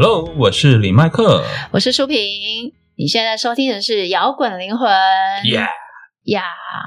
[0.00, 1.42] Hello，我是李麦克。
[1.72, 4.88] 我是舒平，你现在收听的是《摇滚灵魂》
[5.42, 5.66] Yeah，
[6.26, 6.42] 呀。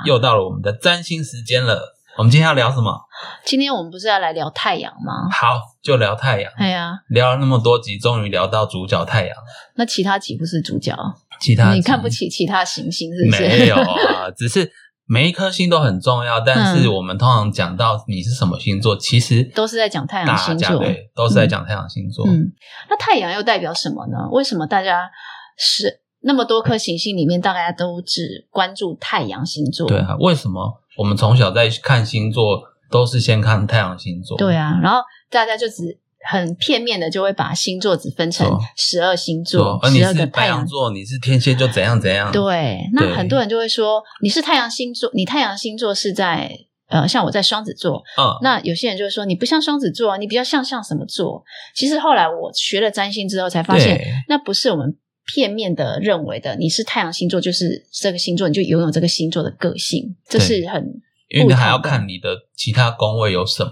[0.06, 1.94] 又到了我们的占星时间了。
[2.18, 3.02] 我们今天要聊什么？
[3.44, 5.28] 今天我们不是要来聊太阳吗？
[5.30, 6.50] 好，就聊太阳。
[6.56, 9.36] 哎呀，聊了那么多集，终于聊到主角太阳。
[9.76, 10.96] 那其他几不是主角？
[11.42, 13.44] 其他集你看不起其他行星是不是？
[13.44, 14.72] 没有啊，只是
[15.12, 16.40] 每一颗星都很重要。
[16.40, 20.78] 但是我们通常讲到你是什么星座，其实都是在讲太阳星座。
[20.78, 22.26] 对都是在讲太阳星座。
[22.26, 22.54] 嗯，
[22.90, 24.30] 那太阳又代表什么呢？
[24.32, 25.12] 为什么大家
[25.58, 29.86] 是那么多颗行星里面，大家都只关注太阳星座？
[29.86, 34.38] 对啊，为什么我们从小在看星座都是先看太阳星座？
[34.38, 36.00] 对啊，然后大家就只
[36.30, 42.32] 很片面的就会把星座只分成十二星座，而你十二个太阳座，你是天蝎，就怎样怎样。
[42.32, 46.52] 对，那很多人就会说你是太阳星座，你太阳星座是在
[46.90, 51.44] 呃，像我在双子座，嗯，那有些人就会说你不像双子座啊，你比较像像什么座？
[51.76, 54.96] 其实后来我学了占星之后才发现，那不是我们
[55.34, 60.86] 片面的认为的，你是太阳星座就是这个星座，你就拥有这个星座的个性，这是很
[61.30, 63.72] 因为你还要看你的其他宫位有什么。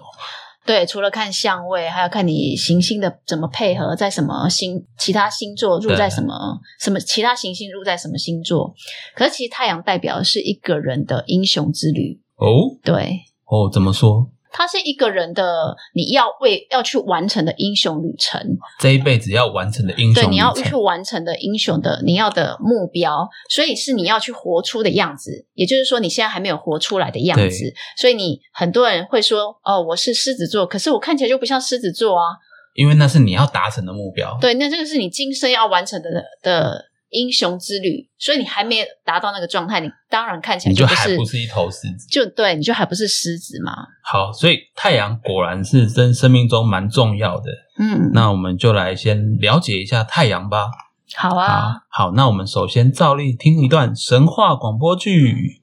[0.66, 0.86] 对。
[0.86, 6.34] 除了看相位，还要看你行星的怎么配合，在什么星，其他星座入在什么
[6.80, 8.74] 什么，其他行星入在什么星座。
[9.16, 13.22] 可是其实太阳代表的是一个人的英雄之旅，哦对。
[13.46, 14.30] 哦，怎么说？
[14.52, 18.42] 它是一个人的你要为要去完成的英雄旅程，
[18.80, 20.80] 这一辈子要完成的英雄对，你要去。
[20.80, 32.24] 完成的英雄的你要的目标，所以是你要去活出的样子，也就是说你现在还没有活出来的样子，所以你很多人会说哦，我是狮子座，可是我看起来就不像狮子座啊，
[32.76, 34.38] 因为那是你要达成的目标。
[34.40, 36.10] 对，那这个是你今生要完成的
[36.42, 42.08] 的英雄之旅，所以你还没有达到那个状态，你当然看起来你就还不是一头狮子。
[42.10, 43.74] 就对，你就还不是狮子嘛，
[44.04, 47.52] 好，所以太阳果然是真生命中蛮重要的。
[47.80, 50.68] 嗯，那我们就来先了解一下太阳吧。
[51.16, 51.48] 好啊。
[51.90, 55.62] 好，好，那我们首先照例听一段神话广播剧。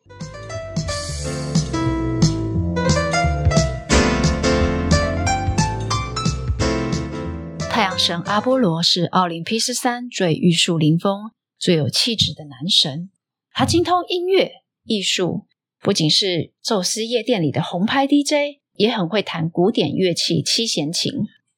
[7.71, 13.11] 太阳神阿波罗是奥林匹斯山最玉树临风、最有气质的男神。
[13.53, 14.53] 他精通音乐、
[14.85, 15.47] 艺术，
[15.81, 21.13] 不仅是宙斯夜店里的红牌 DJ，也很会弹古典乐器七弦琴。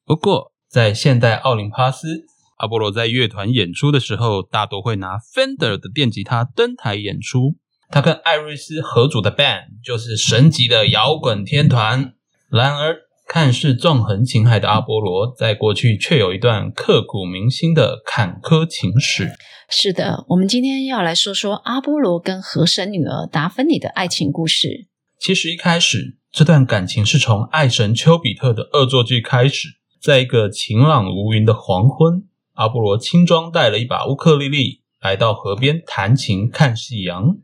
[0.05, 2.25] 不过，在现代奥林帕斯，
[2.57, 7.55] 阿波罗在乐团演出的时候，大多会拿 Fender 的电吉他登台演出。
[7.89, 12.13] 他跟艾瑞斯合组的 band 就是神级的摇滚天团。
[12.49, 19.31] 然而，看似纵横情海的阿波罗，在过去却有一段刻骨铭心的坎坷情史。
[19.71, 24.87] 是的，我们今天要来说说阿波罗跟河神女儿达芬妮的爱情故事。
[25.19, 29.67] 其实一开始，这段感情是从爱神丘比特的恶作剧开始。
[30.01, 37.37] 在一个晴朗无云的黄昏，阿波罗轻装带了一把乌克丽丽，来到河边弹琴看夕阳。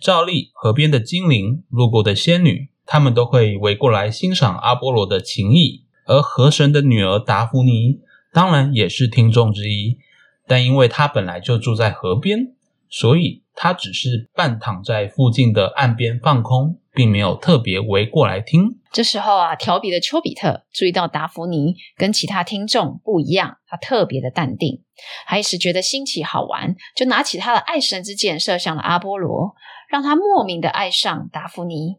[0.00, 5.86] 照例，河边的精灵、路过的仙女，他们都会围过来欣赏阿波罗的琴艺。
[6.06, 7.98] 而河神的女儿达芙妮，
[8.32, 9.98] 当然也是听众之一。
[10.48, 12.54] 但因为他本来就住在河边，
[12.88, 18.78] 所以他只是半躺在附近的岸边放空，并没有特别围过来听。
[18.90, 24.82] 这时候啊，调皮的丘比特注意到达芙妮跟其他听众不一样，他特别的淡定，
[25.26, 29.54] 他一时觉得新奇好玩，就拿起他的爱神之箭射向了阿波罗，
[29.90, 31.96] 让他莫名的爱上达芙妮。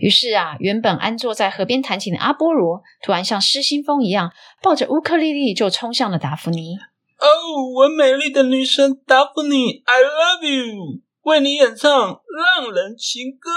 [0.00, 4.32] 于是啊，原本安坐在河边弹琴的阿波罗，突然像失心疯一样，
[4.62, 6.76] 抱着乌克丽丽就冲向了达芙妮。
[7.18, 7.26] 哦，
[7.74, 13.50] 我美丽的女神达芙妮，I love you，为你演唱《浪人情歌》。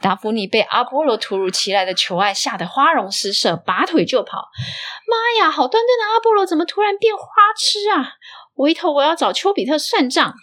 [0.00, 4.48] 达芙妮被阿波罗突如其来的求爱吓得花容失色，拔腿就跑。
[5.08, 7.24] 妈呀，好端端的阿波罗怎么突然变花
[7.56, 8.14] 痴啊？
[8.54, 10.34] 回头我要找丘比特算账。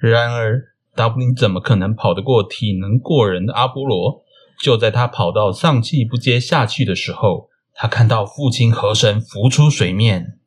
[0.00, 0.62] 然而，
[0.94, 4.22] 达芙妮怎么可能跑得过体能过人的阿波罗？
[4.62, 10.37] 就在他跑到上气不接下气的时候，他看到父亲河神浮出水面。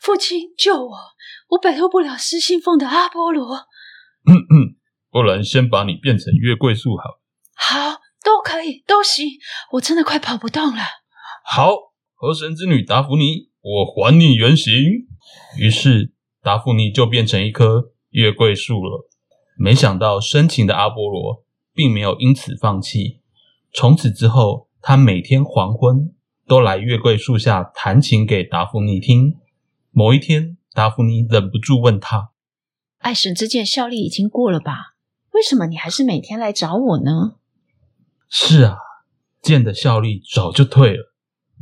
[0.00, 0.96] 父亲救我！
[1.50, 3.54] 我摆脱不了失心疯的阿波罗。
[4.26, 4.76] 嗯嗯，
[5.10, 7.04] 不然先把你变成月桂树好。
[7.54, 9.26] 好，都可以，都行。
[9.72, 10.82] 我真的快跑不动了。
[11.44, 11.76] 好，
[12.14, 14.72] 河神之女达芙妮，我还你原形。
[15.58, 19.08] 于是达芙妮就变成一棵月桂树了。
[19.58, 21.44] 没想到深情的阿波罗
[21.74, 23.20] 并没有因此放弃。
[23.72, 26.14] 从此之后，他每天黄昏
[26.46, 29.34] 都来月桂树下弹琴给达芙妮听。
[29.94, 32.30] 某一天，达芙妮忍不住问他
[32.98, 34.94] 爱神之箭效力已经过了吧？
[35.32, 37.34] 为什么你还是每天来找我呢
[38.28, 38.78] ？：“是啊，
[39.42, 41.12] 剑的效力早就退了。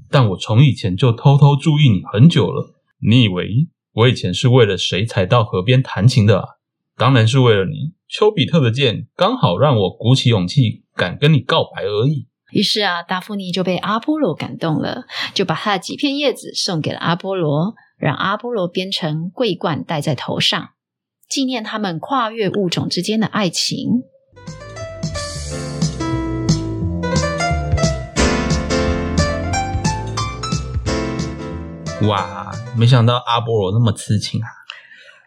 [0.09, 2.75] 但我从以前就偷偷注意你很久了。
[2.99, 6.49] 你以为我以前是为了谁才到河边弹琴的啊？
[6.97, 7.95] 当然是为了你。
[8.09, 12.29] 丘比特的箭刚好让我鼓起勇气，敢跟你告白而已。
[12.53, 20.71] 于是啊，达芙妮就被阿波罗感动了，就把他的几片叶子送给了阿波罗，让阿波罗编成桂冠戴在头上，
[21.29, 24.05] 纪念他们跨越物种之间的爱情。
[32.09, 34.49] 哇，没想到阿波罗那么痴情啊！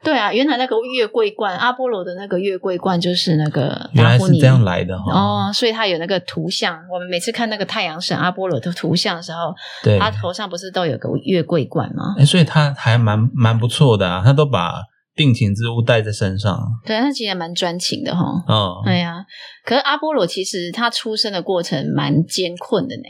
[0.04, 5.14] 对啊，原来那个月桂冠，阿波罗的那个月桂冠就是那个原来是这样来的哈。
[5.14, 6.78] 哦，所以他有那个图像。
[6.92, 9.54] 我们每次看那个太阳神阿波罗的图像的时候，
[9.84, 12.16] 对，他头上不是都有个月桂冠吗？
[12.18, 14.74] 哎，所以他还蛮蛮不错的啊，他都把
[15.16, 16.60] 定情之物带在身上。
[16.86, 18.44] 对，他其实蛮专情的哈。
[18.48, 19.26] 哦，对呀，
[19.64, 23.04] 可是阿波罗其实他出生的过程蛮艰困的呢。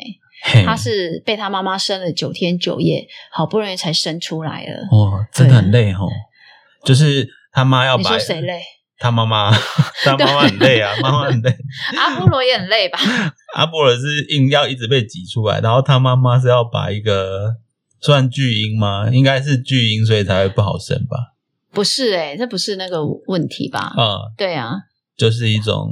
[0.46, 4.88] 嘿他是被他妈妈生了九天九夜，好不容易才生出来了。
[4.92, 6.06] 哇，真的很累哈。
[6.84, 8.62] 就是他妈要把你说谁累？
[9.00, 9.52] 他妈妈，
[10.06, 11.56] 他妈妈很累啊，妈妈很累。
[11.98, 13.00] 阿波罗也很累吧？
[13.56, 17.56] 阿波罗是硬要一直被挤出来，然后他妈妈是要把一个
[18.00, 19.10] 算巨婴吗？
[19.10, 21.34] 应该是巨婴，所以才会不好生吧？
[21.72, 23.80] 不是诶、这不是那个问题吧？
[23.98, 24.74] 啊、对啊，
[25.18, 25.92] 就是一种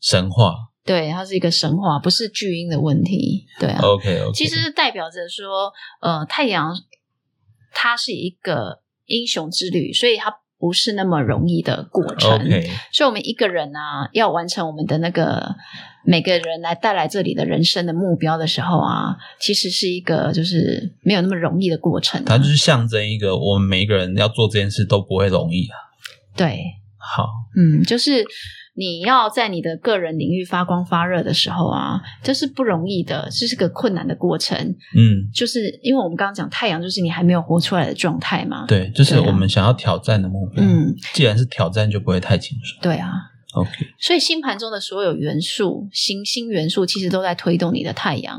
[0.00, 0.54] 神话。
[0.84, 3.46] 对，它是一个神话，不是巨婴的问题。
[3.60, 6.76] 对啊，OK OK，其实代表着说，呃，太阳
[7.72, 8.81] 它是一个
[9.12, 12.38] 英雄之旅，所以它不是那么容易的过程。
[12.92, 15.54] 所以，我们一个人啊，要完成我们的那个
[16.06, 22.24] 每个人来带来这里的人生的目标的时候啊，其实是一个就是没有那么容易的过程、啊。
[22.26, 25.76] 它就是象征一个我们每一个人要做这件事都不会容易啊。
[26.36, 26.62] 对，
[26.96, 28.24] 好，嗯，就是
[28.74, 34.56] 你要在你的个人领域发光发热的时候啊，这是不容易的，这是个困难的过程。
[34.96, 38.64] 嗯，就是因为我们刚刚讲太阳，就是你还没有活出来的状态嘛。
[38.66, 40.64] 对，就是我们想要挑战的目标。
[40.64, 42.78] 嗯，既然是挑战，就不会太轻松。
[42.82, 43.12] 对啊
[43.54, 48.38] ，OK，所以星盘中的所有元素，行星元素其实都在推动你的太阳。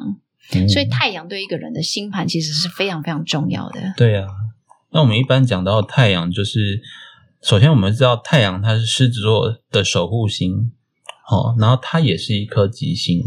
[0.53, 3.79] 嗯所以太阳对一个人的星盘其实是非常非常重要的。
[3.95, 4.27] 对啊，
[4.91, 6.81] 那我们一般讲到太阳，就是
[7.43, 10.71] 首先我们知道太阳它是狮子座的守护星，
[11.29, 13.21] 哦，然后它也是一颗吉星。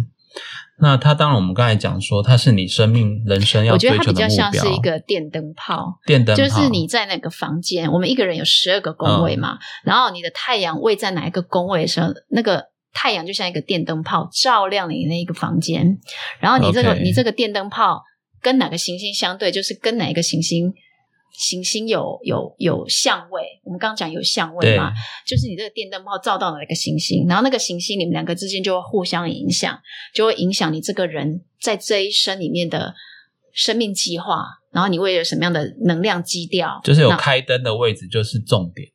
[0.78, 4.28] 那它当然，我们刚才讲说，它是你生命人生要我觉得它比较。
[4.28, 15.98] 像是一个电灯泡，电灯泡，就是你在那个房间，我们一个人有十二个宫位嗯嘛，然后你的太阳位在哪一个宫位的时候，那个太阳就像一个电灯泡，照亮你那一个房间。
[16.40, 18.02] 然后你这个你这个电灯泡
[18.42, 20.74] 跟哪个行星相对，就是跟哪一个行星
[21.38, 23.42] 行星有有有相位。
[23.62, 24.90] 我们刚刚讲有相位嘛，
[25.26, 29.78] 就是你这个电灯泡照到哪个行星，然后那个行星你们两个之间就会互相影响，
[30.14, 32.94] 就会影响你这个人在这一生里面的
[33.52, 34.44] 生命计划。
[34.72, 38.86] 然后你为了什么样的能量基调，就是有开灯的位置就是重点，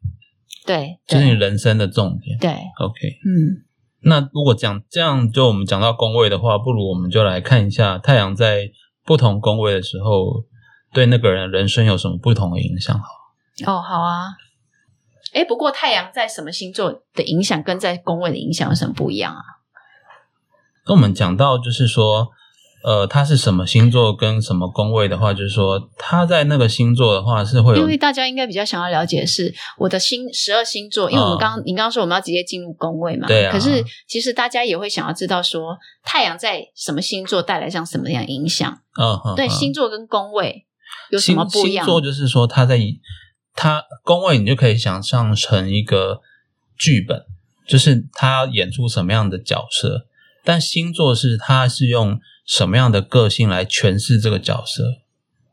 [0.64, 2.38] 对，就是你人生的重点。
[2.40, 3.66] 对，OK，嗯，
[4.04, 8.70] 那如果讲这样，就我们讲到宫位的话，不如我们就来看一下太阳在
[9.04, 10.44] 不同宫位的时候，
[10.94, 12.98] 对那个人人生有什么不同的影响。
[12.98, 14.28] 好，哦，好啊。
[15.34, 19.42] 哎，不过太阳在什么星座的影响跟在宫位的影响有什么不一样啊？
[20.86, 22.28] 那我们讲到就是说，
[22.84, 38.70] 呃，它是什么星座跟什么宫位的话，就是说它在那个星座的话是会有因为大家应该比较想要了解的是我的星十二星座，因为我们刚刚、你刚刚说我们要直接进入宫位嘛，嗯对啊可是其实大家也会想要知道说太阳在什么星座带来像什么样影响？
[39.00, 40.66] 嗯嗯对，嗯星座跟宫位
[41.12, 41.92] 有什么星不一样星？
[41.92, 42.80] 座就是说他在
[43.54, 46.22] 他宫位，你就可以想象成一个
[46.78, 47.26] 剧本，
[47.68, 50.08] 就是他要演出什么样的角色。
[50.44, 54.84] 但星座是他是用什么样的个性来诠释这个角色。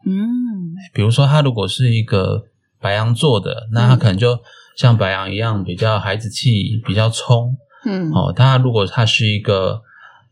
[0.06, 2.44] 嗯比如说，他如果是一个
[2.80, 4.38] 白羊座的，那他可能就
[4.76, 7.56] 像白羊一样，比较孩子气，比较冲。
[7.84, 9.82] 嗯哦，他如果他是一个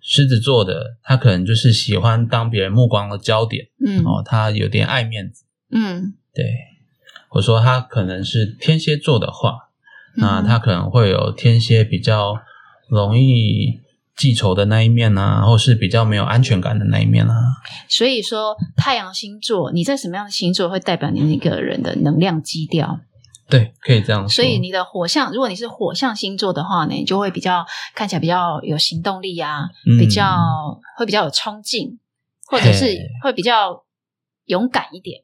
[0.09, 3.67] 狮子座的，他可能就是喜欢当别人目光的焦点。
[3.85, 5.45] 嗯哦，他有点爱面子。
[5.73, 6.45] 嗯，对，
[7.33, 9.71] 我说他可能是天蝎座的话，
[10.15, 12.39] 那他可能会有天蝎比较
[12.89, 13.81] 容易
[14.17, 17.35] 记仇的那一面啊，或是比较没有安全感的那一面啊。
[17.89, 23.01] 所以说太阳星座你在什么样的星座会代表你那个人的能量基调？
[23.49, 24.29] 对，可以这样说。
[24.29, 30.37] 所以你的火象，如果你是火象星座的话呢，你就会比较看起来比较有行动力啊，嗯比较
[30.97, 31.99] 会比较有冲劲，
[32.47, 33.85] 或者是嘿会比较
[34.47, 35.23] 勇敢一点。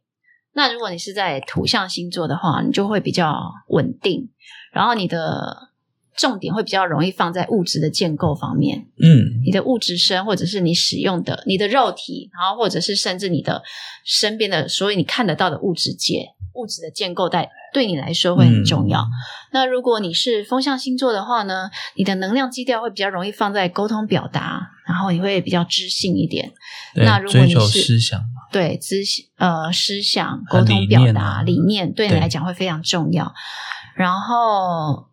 [0.53, 4.31] 那如果你是在土象星座的话，你就会比较稳定，
[4.73, 5.71] 然后你的
[6.17, 8.87] 重点会比较容易放在物质的建构方面。
[9.03, 13.63] 嗯你的物质身，或者是你使用的你的肉体，然后或者是甚至你的
[14.05, 19.01] 身边的所有你看得到的物质界，物质的建构带对你来说会很重要。
[19.01, 19.11] 嗯
[19.55, 26.53] 那如果你是风象星座的话呢，你的能量基调会比较容易放在沟通表达，然后你会比较知性一点。
[26.95, 28.97] 那如果你是思想嘛，对思
[29.37, 33.35] 呃思想、和沟通表达、理念，对你对来讲会非常重要。
[33.95, 35.07] 然后，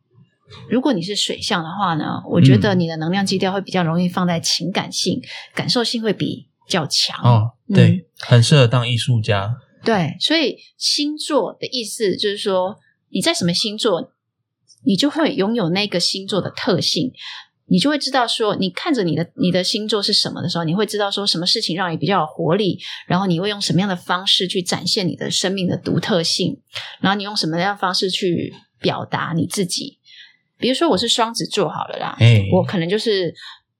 [0.69, 5.21] 如果你是水象的话呢，我觉得嗯你的能量基调会比较容易放在情感性、
[5.53, 7.17] 感受性会比较强。
[7.23, 9.55] 哦，嗯对，很适合当艺术家。
[9.83, 12.77] 对，所以星座的意思就是说，
[13.09, 14.11] 你在什么星座，
[14.85, 17.11] 你就会拥有那个星座的特性。
[17.71, 26.59] 你就会知道说，你看着你的你的星座是什么的时候，你会知道说什么事情让你比较有活力，然后你会用什么样的方式去展现你的生命的独特性，
[26.99, 28.51] 然后你用什么样的方式去
[28.81, 29.98] 表达你自己。
[30.59, 33.33] 比如说我是双子座好了啦，哎，我可能就是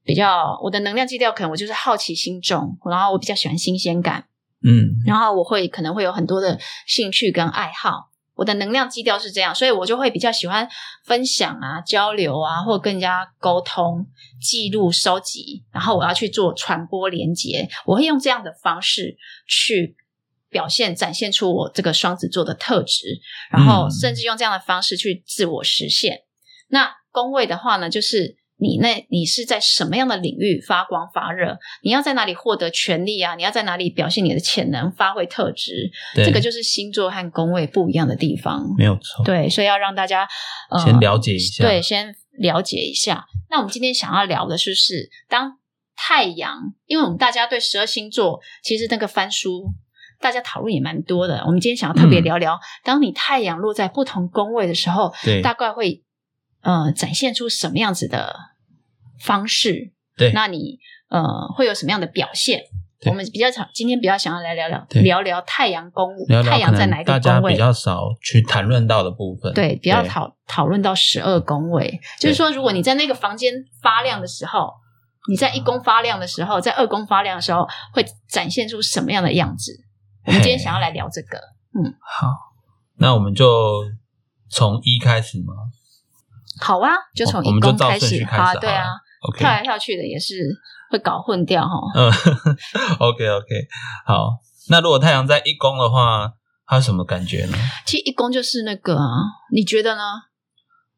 [0.03, 4.25] 比较我的能量基调，可能我就是好奇心重，然后我比较喜欢新鲜感，
[4.63, 6.57] 嗯然后我会可能会有很多的
[6.87, 8.09] 兴趣跟爱好。
[8.35, 10.65] 我的能量基调是这样，所以我就会比较喜欢
[11.03, 14.07] 分享啊、交流啊，或跟人家沟通、
[14.41, 17.67] 记录、收集，然后我要去做传播连接。
[17.85, 19.97] 我会用这样的方式去
[20.49, 23.19] 表现、展现出我这个双子座的特质，
[23.51, 26.21] 然后嗯甚至用这样的方式去自我实现。
[26.69, 31.57] 那宫位的话呢，就是你那你是在什么样的领域发光发热？
[31.83, 33.35] 你要在哪里获得权利啊？
[33.35, 35.89] 你要在哪里表现你的潜能、发挥特质？
[36.15, 38.63] 这个就是星座和宫位不一样的地方。
[38.77, 39.25] 没有错。
[39.25, 40.27] 对，所以要让大家
[40.69, 43.25] 呃先了解一下对，先了解一下。
[43.49, 45.57] 那我们今天想要聊的就是，当
[45.95, 49.73] 太阳，因为我们大家对十二星座其实那个翻书。
[50.21, 51.41] 大家讨论也蛮多的。
[51.45, 56.03] 我们今天想要特别嗯聊聊，当你太阳落在不同宫位的时候，对大概会
[56.61, 58.35] 呃展现出什么样子的
[59.19, 59.93] 方式？
[60.17, 62.61] 对那你呃会有什么样的表现？
[63.05, 67.47] 我们比较想今天比较想要来聊聊聊聊太阳宫，聊聊太阳在哪一个宫位大家？
[67.47, 69.53] 比较少去谈论到的部分。
[69.53, 74.73] 对，比较讨讨论到十二宫位，就是说，如果你在那个房间发亮的时候，
[75.29, 79.71] 你在一宫发亮的时候，在二宫发亮的时候，会展现出什么样的样子？
[80.25, 81.37] 我们今天想要来聊这个。
[81.73, 82.27] 嗯好，
[82.97, 83.85] 那我们就
[84.49, 85.53] 从一开始嘛。
[86.59, 88.85] 好啊，就从一宫开始，照顺序开始好啊，对啊
[89.37, 90.35] 跳来跳去的也是
[90.91, 91.75] 会搞混掉哈。
[91.95, 92.11] 嗯，
[92.99, 93.45] OK OK，
[94.05, 94.29] 好。
[94.69, 96.31] 那如果太阳在一宫的话，
[96.67, 97.57] 它有什么感觉呢？
[97.85, 99.03] 其实一宫就是那个啊，
[99.51, 100.01] 你觉得呢？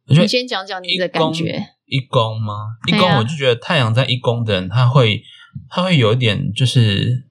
[0.08, 1.64] 你先讲讲你的感觉。
[1.86, 2.54] 一宫吗？
[2.88, 5.24] 一宫我就觉得太阳在一宫的人，他会
[5.70, 7.30] 他会有一点，就是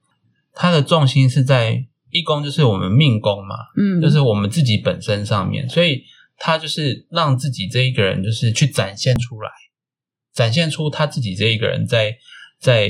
[0.53, 6.03] 他的重心是在一宫，就是我们命宫嘛，嗯，就是我们自己本身上面，所以
[6.43, 9.51] 他就是让自己这一个人，就是去展现出来，
[10.33, 12.17] 展现出他自己这一个人在
[12.59, 12.89] 在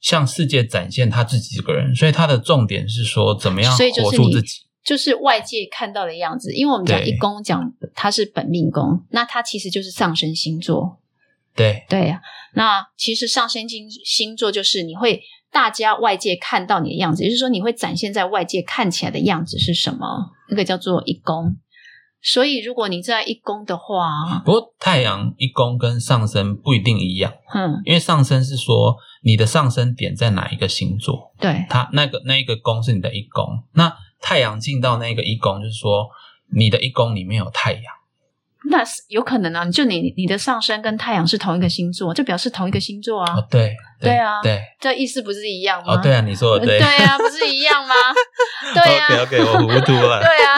[0.00, 4.62] 向世界展现他自己这个人，所以他的重点是说怎么样活出自己。
[4.82, 6.52] 就是外界看到的样子。
[6.54, 11.00] 因为我们讲一宫，讲它是本命宫，那它其实就是上升星座。
[11.54, 12.20] 对对呀、
[12.54, 20.06] 那其实上升星星座就是你会大家外界看到你的样子，也就是说你会展现在外界看起来的样子是什么？
[20.48, 21.56] 那个叫做一宫。
[22.26, 36.08] 所以如果你在一宫的话，不过太阳一宫跟上升不一定一样，嗯，因为上升是说你的上升点在哪一个星座，对，它那个那一个宫是你的一宫，那太阳进到那个一宫，就是说
[36.52, 37.82] 你的一宫里面有太阳。
[38.70, 39.64] 那是有可能啊。
[39.70, 43.34] 就你你的上升跟太阳是同一个星座，就表示同一个星座啊。
[43.34, 45.94] 哦，对，对啊对，这意思不是一样吗？
[45.94, 47.94] 哦，对啊，你说的对，对啊，不是一样吗？
[48.74, 50.20] 对啊 OK OK，我糊涂了。
[50.24, 50.56] 对啊，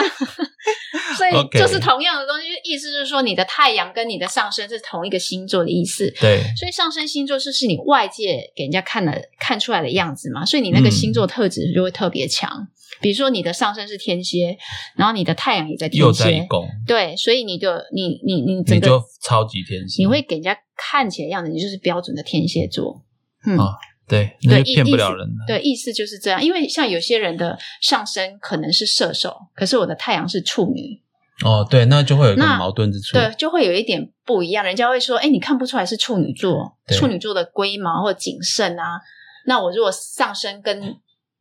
[1.17, 6.11] 所以就是同样的东西，意思就是说你的太阳跟你的上升是同一个星座的意思。
[6.19, 12.67] 对所以上升星座就是你外界给人家看的看出来的样子嘛，所以你那个嗯星座特质就会特别强。
[13.01, 14.57] 比如说你的上升是天蝎，
[14.95, 23.03] 然后你的太阳也在天又在一蝎，宫，对，所以你就你你你整你就个超级天蝎，你会给人家看起来样子，你就是标准的天蝎座。
[23.45, 23.73] 嗯，哦
[24.07, 25.45] 对，那对就骗不了人的。
[25.47, 26.43] 对，意思就是这样。
[26.43, 30.99] 因为像有些人的上身可能是射手，可是我的太阳是处女，
[31.45, 33.13] 哦，对，那就会有一个矛盾之处。
[33.13, 34.65] 对，就会有一点不一样。
[34.65, 38.99] 人家会说：“哎，你看不出来是处女座，处女座的龟毛或谨慎啊。”
[39.45, 40.97] 那我如果上身跟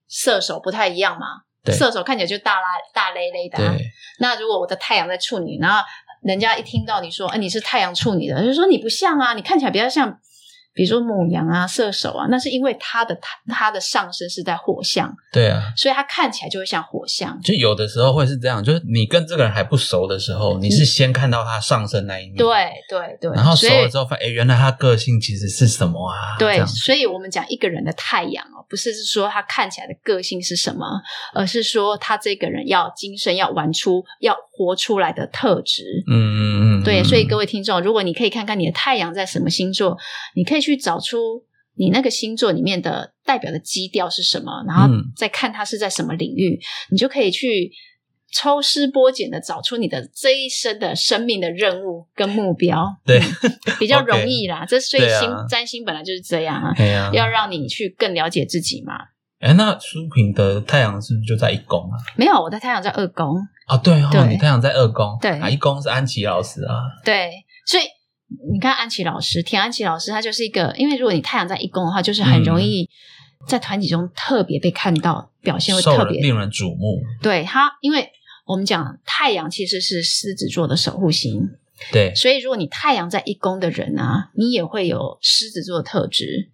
[0.07, 3.75] 射手不太一样嘛，对射手看起来就大拉大咧咧的、啊。
[4.21, 5.83] 那如果我的太阳在处女，然后
[6.23, 10.19] 人家一听到你说：“哎，你是太阳处女的”，就说你不像啊，你看起来比较像。
[10.79, 17.37] 比如说母羊啊、射手啊，那是因为他的它它的上身是在火象，对啊，所以他看起来就会像火象。
[17.43, 22.47] 就有的时候会是这样，就是你跟这个人还不熟的时候，你是先看到他上身那一面，对
[22.89, 26.39] 对对，然后熟了之后发现，哎，原来他个性其实是什么啊？
[26.39, 30.87] 对，所以我们讲一个人的太阳哦，不是是说他看起来的个性是什么，
[31.35, 36.05] 而是说他这个人要精神要玩出、要活出来的特质。
[36.07, 39.97] 嗯嗯嗯，对，嗯所以各位听众，如果你可以看看你的太阳在什么星座，
[40.37, 41.45] 你可以去找出
[41.75, 46.61] 你那个星座里面的代表的基调是什么，然后嗯再看它是在什么领域，
[46.91, 47.71] 你就可以去
[48.33, 52.85] 抽丝剥茧的找出你的这一生的生命的任务跟目标。
[53.05, 54.67] 对嗯 比较容易啦。
[54.67, 58.95] 这所以对啊星占星本来就是这样啊，哎呀，要让你去更了解自己嘛。
[59.39, 61.95] 哎，那苏萍的太阳是不是就在一宫啊？
[62.17, 63.37] 没有，我的太阳在二宫，
[63.69, 67.31] 啊，对哦，对你太阳在二宫，对啊，一宫是安琪老师啊，对，
[67.65, 67.85] 所以
[68.53, 72.89] 你看安琪老师，田安琪老师，他就是一个，因为如果你太阳在一宫的话，就是很容易
[73.47, 76.21] 在团体中特别被看到，表现会特别。
[76.21, 78.11] 令人瞩目，对他，因为
[78.47, 81.49] 我们讲太阳其实是狮子座的守护星，
[81.91, 86.51] 对，所以如果你太阳在一宫的人啊，你也会有狮子座的特质。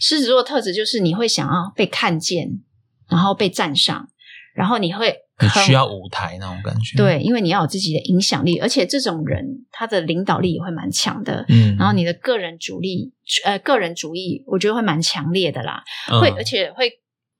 [0.00, 2.60] 狮子座的特质就是你会想要被看见，
[3.08, 4.08] 然后被赞赏，
[4.54, 11.44] 然后你会很很需要舞台那种感觉，，对，因为你要有自己的影响力，而且这种人他的领导力也会蛮强的。
[11.48, 13.12] 嗯，然后你的个人主力，
[13.44, 16.90] 呃，个人主义，我觉得会蛮强烈的啦，嗯会而且会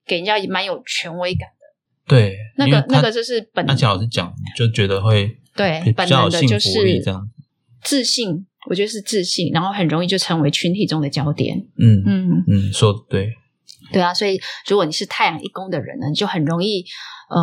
[0.04, 1.54] 给人家蛮有权威感的。
[2.06, 7.30] 对那个那个就是本而且老师讲，就觉得会对比本能的就是福力这样，
[7.82, 11.56] 自信，我觉得是自信，然后很容易就成为群体中的焦点。
[11.78, 13.32] 嗯嗯，嗯，说的对，
[13.94, 16.84] 对啊，所以如果你是太阳一宫的人呢，你就很容易
[17.30, 17.38] 呃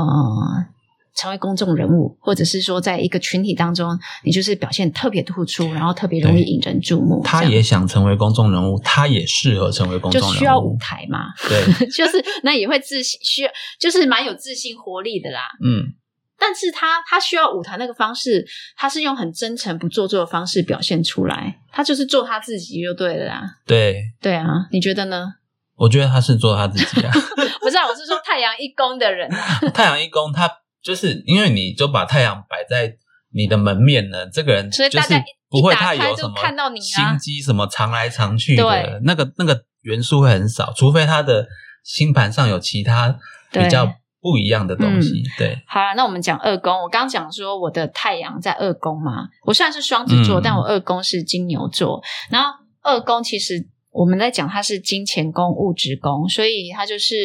[1.13, 7.21] 成为公众人物，或者是说在一个群体当中，你就是表现特别突出，然后特别容易引人注目。
[7.23, 15.41] 他也想成为公众人物，他也适合成为公就众人物，需要舞台嘛，对， 就是那也会自信，需要就是蛮有自信活力的啦。
[15.61, 15.93] 嗯，
[16.39, 23.57] 但是他他需要舞台那个方式，他是用很真诚不做作的方式表现出来，他就是做他自己就对了啦。
[23.67, 25.33] 对，对啊，你觉得呢？
[25.81, 27.11] 我觉得他是做他自己啊。
[27.59, 30.49] 不是啊，我是说太阳一宫的人啊， 太阳一宫，他
[30.83, 32.95] 就是因为你就把太阳摆在
[33.33, 35.13] 你的门面呢，这个人就是
[35.49, 41.47] 不会太有什么看到你啊心机，什么藏来藏去的那个那个元素会很少，除非他的
[41.83, 43.17] 星盘上有其他
[43.51, 43.85] 比较
[44.19, 45.23] 不一样的东西。
[45.37, 46.81] 对，好了，那我们讲二宫。
[46.81, 52.01] 我刚刚讲说我的太阳在二宫嘛，我虽然是双子座，嗯但我二宫是金牛座。
[52.29, 52.49] 然后
[52.81, 57.15] 二宫其实我们在讲它是金钱宫、物质宫，所以它就是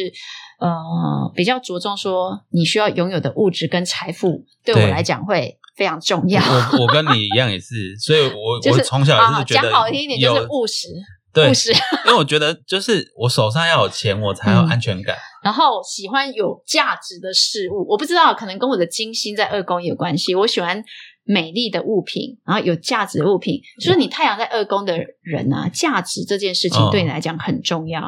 [0.59, 6.41] 呃比较着重说你需要拥有的物质跟财富，对我对来讲会非常重要。
[6.41, 10.87] 我我 跟你一样也是，所以我就是我从小啊也是觉得讲好听一点就是有务实，
[11.33, 11.71] 对务，实。
[12.05, 15.15] 因为我觉得就是我手上要有钱，我才有嗯安全感。
[15.43, 20.35] 然后喜欢有价值的事物，我不知道，可能跟我的金星在二宫有关系。
[20.35, 20.83] 我喜欢
[21.27, 23.61] 美丽的物品，然后有价值的物品。
[23.79, 28.01] 就是你太阳在二宫的人啊，价值这件事情哦对你来讲很重要。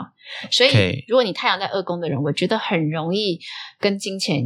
[0.51, 3.39] 所以如果你太阳在二宫的人，我觉得很容易
[3.79, 4.43] 跟金钱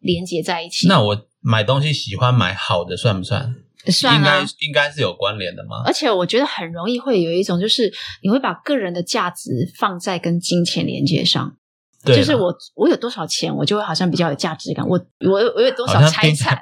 [0.00, 0.88] 连接在一起。
[0.88, 3.54] 那我买东西喜欢买好的，算不算？
[3.86, 4.46] 算应该啊。
[4.60, 5.82] 应该是有关联的吗？
[5.86, 7.90] 而且我觉得很容易会有一种，就是
[8.22, 11.56] 你会把个人的价值放在跟金钱连接上。
[12.02, 14.86] 对，就是我我有多少钱，我就会好像比较有价值感。
[14.88, 16.58] 我我我有多少财产，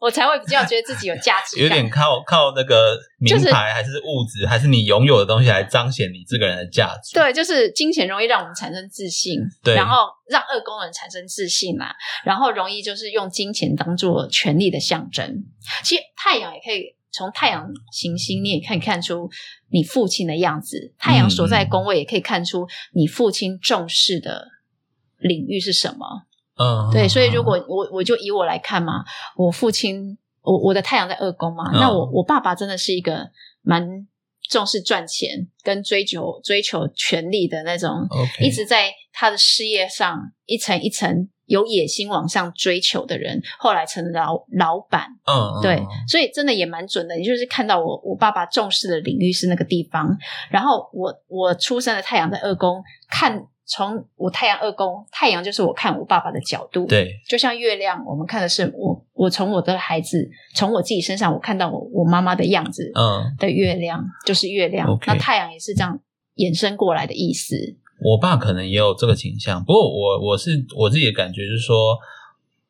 [0.00, 1.60] 我才会比较觉得自己有价值。
[1.62, 7.14] 有点靠靠那个名就是牌，还是物质，还是你拥有的东西来彰显你这个人的价值？
[7.14, 11.86] 对，就是金钱容易让我们产生自信，对然后让二宫人产生自信嘛，
[12.24, 15.44] 然后容易就是用金钱当做权力的象征。
[15.84, 19.28] 其实太阳也可以从太阳行星，你也可以看出
[19.70, 20.94] 你父亲的样子。
[20.98, 24.48] 太阳所在宫位也可以看出你父亲重视的
[25.18, 26.22] 领域是什么。
[26.60, 29.02] 嗯，对，所以如果我我就以我来看嘛，
[29.36, 33.30] 我父亲，我我的太阳在二宫嘛，嗯那我我爸爸真的是一个
[33.62, 34.06] 蛮
[34.48, 38.06] 重视赚钱跟追求追求权力的那种
[38.40, 45.08] 一直在他的事业上一层一层有野心往上追求的人，后来成了老老板。
[45.62, 47.16] 对嗯，所以真的也蛮准的。
[47.16, 50.16] 你就是看到我我爸爸重视的领域是那个地方，
[50.50, 64.98] 然后我我出生的太阳在二宫，看从我太阳二宫，太阳就是我看我爸爸的角度，，对，就像月亮，我们看的是我我从我的孩子，从我自己身上，我看到我我妈妈的样子嗯，的月亮就是月亮。
[65.06, 66.00] 那太阳也是这样
[66.34, 67.54] 衍生过来的意思。
[68.02, 71.96] 我爸可能也有这个倾向，不过我我是我自己的感觉就是说，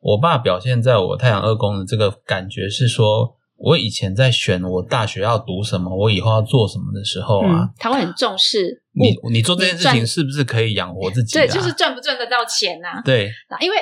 [0.01, 11.45] 我爸表现在我太阳二宫的这个感觉是说，我以前在选我大学要读什么，我以后要做什么的时候啊，嗯，他会很重视你你做这件事情是不是可以养活自己、啊？
[11.45, 13.57] 对，就是赚不赚得到钱呐、对啊？
[13.59, 13.77] 因为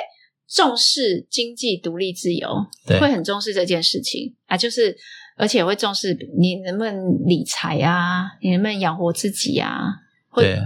[0.48, 2.48] 重视经济独立自由，
[2.86, 4.96] 对会很重视这件事情啊，就是
[5.36, 6.94] 而且会重视你能不能
[7.26, 9.94] 理财啊，你能不能养活自己啊？
[10.28, 10.60] 会对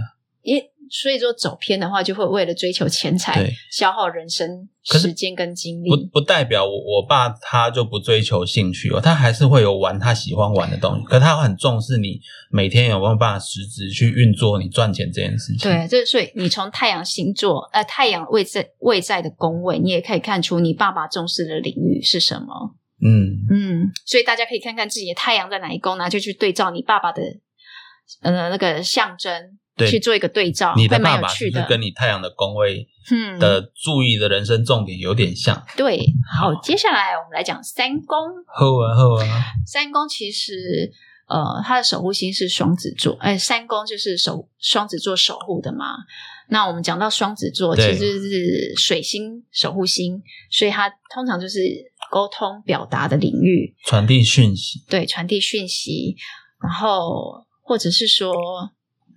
[0.89, 5.89] 所以说走偏的话，就会为了追求钱财，消耗人生时间跟精力。
[5.89, 12.19] 不不代表我我爸他就不追求兴趣哦，他还是会有玩他喜欢玩的东西，可他很重视你
[12.51, 15.69] 每天有没有办法实质去运作你赚钱这件事情。
[15.69, 22.75] 对，这所以你从太阳星座，呃，太阳位在位在的宫位，你也可以看出你爸爸重视的领域是什么。
[23.01, 27.21] 嗯，嗯，所以大家可以看看自己的太阳在哪一宫呢，就去对照你爸爸的
[28.21, 31.65] 呃那个象征，对去做一个对照，你的爸爸是不是。
[31.67, 35.65] 跟你太阳的宫位嗯，的注意的人生重点有点像？
[35.75, 36.05] 对。
[36.39, 38.17] 好，接下来我们来讲三宫。
[38.47, 40.91] 后啊后啊，三宫其实
[41.27, 45.95] 呃，它的守护星是双子座，哎，三宫就是守双子座守护的嘛。
[46.47, 51.59] 那我们讲到双子座，其对实是水星守护星，所以它通常就是
[52.11, 56.15] 沟通表达的领域，传递讯息，对，传递讯息，
[56.61, 58.31] 然后或者是说，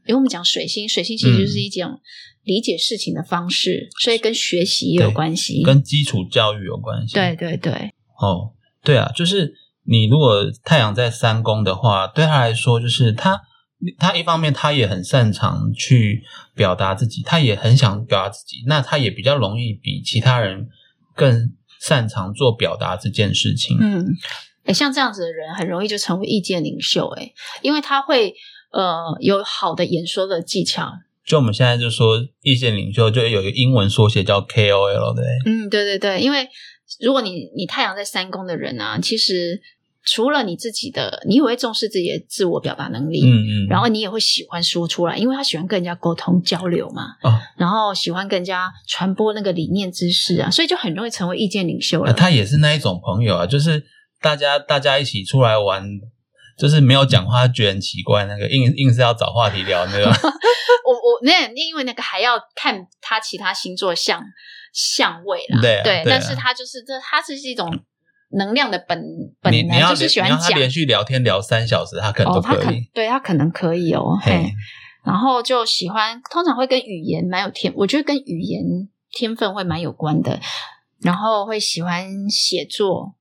[0.09, 2.01] 因为我们讲水星，水星其实就是一种
[2.45, 5.63] 理解事情的方式，所以跟学习也有对关系。
[5.63, 7.15] 跟基础教育有关系。
[7.15, 7.73] 对对对，
[8.19, 9.53] 哦，对啊，就是
[9.85, 13.39] 你如果太阳在三宫的话，对他来说，就是他
[13.99, 16.23] 他一方面他也很擅长去
[16.55, 20.67] 表达自己，他也很想表达自己，那他也比较容易比其他人
[21.15, 23.77] 更擅长做表达这件事情。
[23.79, 24.07] 嗯，
[24.65, 28.35] 诶像这样子的人很容易就成为意见领袖，诶，因为他会
[28.71, 30.93] 呃有好的演说的技巧。
[31.25, 35.25] 就我们现在就说意见领袖，就有一个英文缩写叫 KOL，对？
[35.45, 36.49] 嗯，对对对，因为
[37.01, 39.61] 如果你你太阳在三宫的人啊，其实
[40.07, 43.21] 除了你自己的，你也会重视自己的自我表达能力。
[43.23, 52.07] 嗯嗯，然后你也会喜欢说出来，因为他喜欢跟人家沟通交流嘛，哦，然后喜欢跟人家传播那个理念知识啊，所以就很容易成为意见领袖了。
[52.11, 53.85] 呃他也是那一种朋友啊，就是
[54.23, 55.85] 大家大家一起出来玩。
[56.59, 60.07] 就是没有讲话，他觉得很奇怪，那个硬硬是要找话题聊那个，
[60.85, 64.23] 我我那因为那个还要看他其他星座相
[64.73, 66.05] 相位啦，对啊对啊。
[66.05, 67.71] 但是他就是这，他是一种
[68.33, 69.01] 能量的本
[69.41, 72.71] 本你你要能，就是喜欢讲你要他连续聊天聊三小时，他可能他可。
[72.93, 74.33] 对他可能可以哦，嘿。
[74.33, 74.53] 嘿，
[75.05, 78.63] 然后就喜欢，通常会跟语言蛮有天，我觉得跟语言
[79.13, 80.39] 天分会蛮有关的，
[81.01, 83.15] 然后会喜欢写作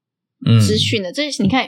[0.45, 1.65] 嗯，资讯的，这是你看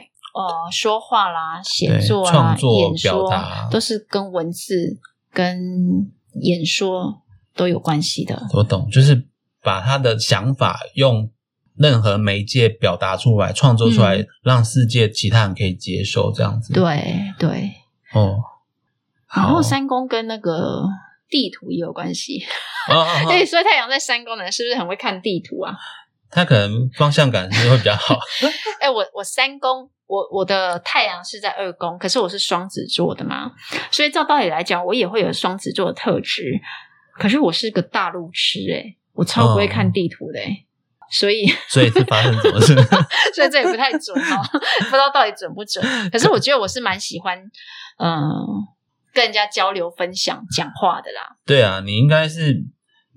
[0.47, 3.32] 呃说话啦、写作啊、创作演说
[3.69, 4.97] 都是跟文字
[5.32, 7.21] 跟演说
[7.56, 8.47] 都有关系的。
[8.54, 9.25] 我懂，就是
[9.62, 11.30] 把他的想法用
[11.75, 16.73] 任何媒介表达出来，创作出来，嗯让世界其他人可以接受，这样子。
[16.73, 17.71] 对对，
[18.13, 18.38] 哦，
[19.36, 20.86] 然后三宫跟那个
[21.30, 22.43] 地图也有关系。
[22.89, 25.78] 哦哦 哦哎、所以太阳在三宫的人是不是很会看地图啊？
[26.32, 28.18] 他可能方向感是会比较好。
[28.80, 33.52] 哎、我我三宫，我我的太阳是在二宫，可是我是双子座的嘛，
[33.92, 36.60] 所以照道理来讲，我也会有双子座的特质。
[37.20, 40.63] 可是我是个大路痴、哎，我超不会看地图的、哎，
[41.12, 42.74] 所以所以是发生什么事？
[43.36, 44.42] 所以这也不太准哦，
[44.80, 45.84] 不知道到底准不准。
[46.12, 47.38] 可是我觉得我是蛮喜欢，
[47.98, 48.15] 嗯、
[49.13, 51.36] 跟人家交流、分享、讲话的啦。
[51.46, 52.63] 对啊，你应该是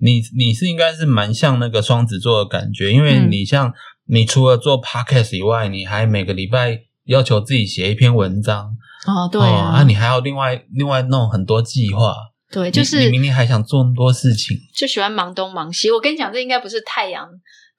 [0.03, 3.73] 你你是应该是蛮像那个双子座的感觉，因为嗯你像、
[4.05, 8.75] 你除了做 podcast 以外，你还每个礼拜要求自己写一篇文章，
[9.07, 12.13] 哦，对哦啊，啊，你还要另外另外弄很多计划，
[12.51, 15.89] 对，就是你明明还想做那么多事情，就喜欢忙东忙西。
[15.89, 17.27] 我跟你讲，这应该不是太阳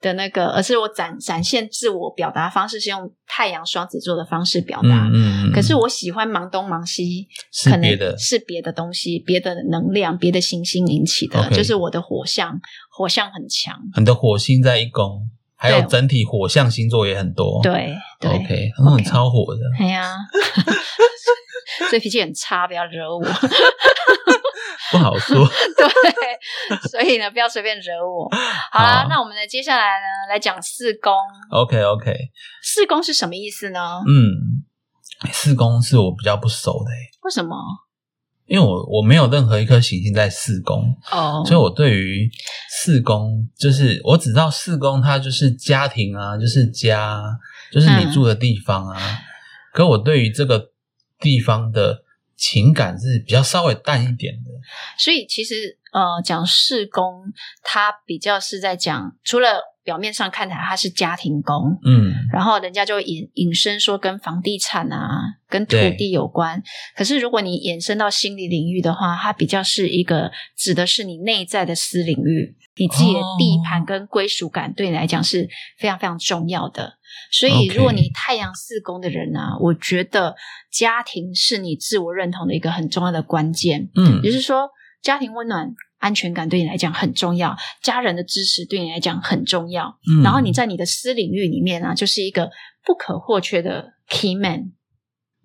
[0.01, 5.07] 的那个，而是我展展现自我表达方式是用太阳双子座的方式表达。
[5.07, 7.27] 嗯嗯嗯，可是我喜欢忙东忙西，
[7.63, 12.59] 可能是别的是别的东西，别的能量，别的行星引起的就是我的火象，
[12.91, 13.75] 火象很强。
[13.93, 20.13] 很多火星在一宫，还有整体火象星座也很多，对对，OK，那种 OK 超火的，哎呀，
[21.89, 23.23] 所以脾气很差，不要惹我。
[24.91, 25.37] 不好说，
[25.77, 28.29] 对，所以呢，不要随便惹我。
[28.71, 31.13] 好啦，好那我们呢，接下来呢，来讲四宫。
[31.51, 32.13] OK OK，
[32.61, 33.79] 四宫是什么意思呢？
[34.07, 34.63] 嗯，
[35.31, 37.55] 四宫是我比较不熟的欸，为什么？
[38.45, 40.95] 因为我我没有任何一颗行星在四宫。
[41.11, 42.29] 哦，所以我对于
[42.69, 47.23] 四宫，就是我只知道四宫它就是家庭啊，就是家，
[47.71, 48.99] 就是你嗯住的地方啊。
[49.73, 50.69] 可我对于这个
[51.19, 52.03] 地方的
[52.35, 54.51] 情感是比较稍微淡一点的。
[54.97, 57.23] 所以其实呃，讲世工，
[57.63, 66.61] 他比较是在讲除了表面上看起来他是家庭工，嗯，然后人家就会引引申说跟房地产啊、跟土地有关。
[66.95, 76.97] 可是如果你延伸到心理领域的话，它比较是一个指的是你内在的私领域，你自己的地盘跟归属感对你来讲是非常非常重要的。
[77.31, 80.35] 所以，如果你太阳四宫的人啊，我觉得
[80.71, 83.89] 家庭是你自我认同的一个很重要的关键。
[83.95, 84.69] 嗯也就是说，
[85.01, 89.97] 家庭温暖、安全感对你来讲很重要，家人的支持对你来讲很重要。
[90.09, 92.49] 嗯然后你在你的私领域里面啊，就是一个
[92.85, 94.73] 不可或缺的 key man。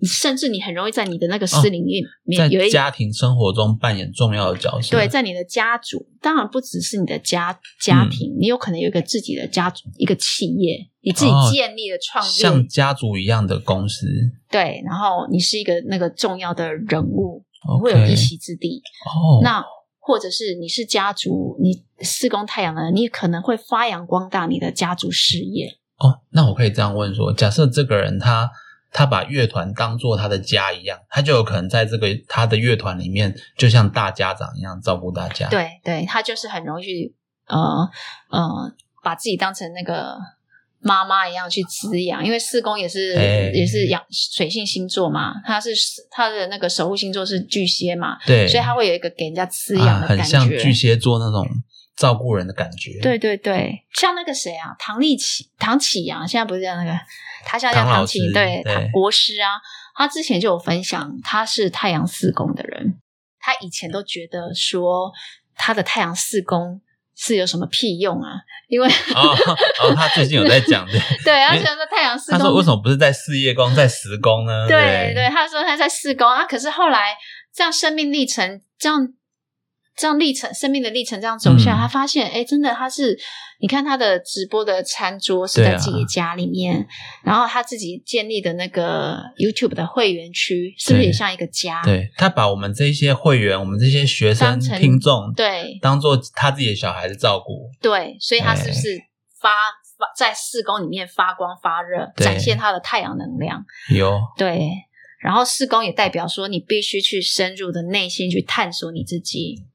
[0.01, 2.03] 你甚至你很容易在你的那个私领域
[2.37, 4.97] 在家庭生活中扮演重要的角色。
[4.97, 14.07] 对，在你的家族，当然不只是你的家家嗯庭，你有可能有一个自己的家族，一个企业，你自己哦建立的创业，像家族一样的公司
[14.51, 17.45] 对，然后你是一个那个重要的人物
[17.83, 18.83] 会有一席之地。
[19.05, 19.63] 哦，那
[19.99, 25.69] 或者是你是家族，你四宫太阳的人，你可能会发扬光大你的家族事业。
[25.99, 28.51] 哦，那我可以这样问说，假设这个人他
[28.93, 37.15] 他把乐团当做他的家一样，他就有可能在这个他的乐团里面，就像大家长一样照顾大家。，对对，他就是很容易去
[37.47, 37.89] 呃
[38.31, 38.73] 呃，
[39.03, 40.17] 把自己当成那个
[40.83, 45.71] 妈妈一样去滋养，因为四宫也是、哎也是养水性星座嘛，他是
[46.11, 50.59] 他的那个守护星座是巨蟹嘛，对，所以他会有一个给人家滋养啊，的感很像觉。
[50.59, 51.47] 巨蟹座那种
[52.01, 52.99] 照顾人的感觉。
[53.03, 56.99] 对对对，像那个谁啊，唐立奇、唐启阳，现在不是叫那个，
[57.45, 59.61] 他现在叫唐启，师对，国师啊，
[59.95, 62.99] 他之前就有分享，他是太阳四宫的人，
[63.39, 65.13] 他以前都觉得说
[65.55, 66.81] 他的太阳四宫
[67.15, 68.41] 是有什么屁用啊？
[68.69, 69.37] 因为哦
[69.83, 74.67] 哦，他最近有在讲的， 对，他因为觉得太阳四他说为，什么不是在事业宫，在十宫呢？
[74.67, 77.15] 对对，他说他在四宫啊，可是后来
[77.55, 79.13] 这样生命历程这样。
[79.97, 81.81] 这样历程，生命的历程这样走下来，嗯。
[81.81, 83.19] 他发现，哎，真的，他是
[83.61, 86.87] 你看他的直播的餐桌是在自己家里面，
[87.23, 91.83] 然后他自己建立的那个 YouTube 的会员区，是不是也像一个家？
[91.83, 95.79] 对他把我们这些会员，我们这些学生听众，对。
[95.83, 97.69] 当做他自己的小孩子照顾。
[97.83, 98.99] 对，所以他是不哎是
[99.41, 99.51] 发
[99.99, 103.63] 发在四宫里面发光发热，展现他的太阳能量？
[103.95, 104.19] 有。
[104.39, 104.71] 对，
[105.21, 109.67] 然后四宫也代表说你必须去深入的内心去探索你自己，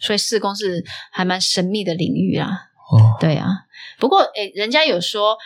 [0.00, 2.48] 所以四宫是还蛮神秘的领域啊。
[2.90, 3.46] 哦，对啊，
[3.98, 5.36] 不过诶，人家有说，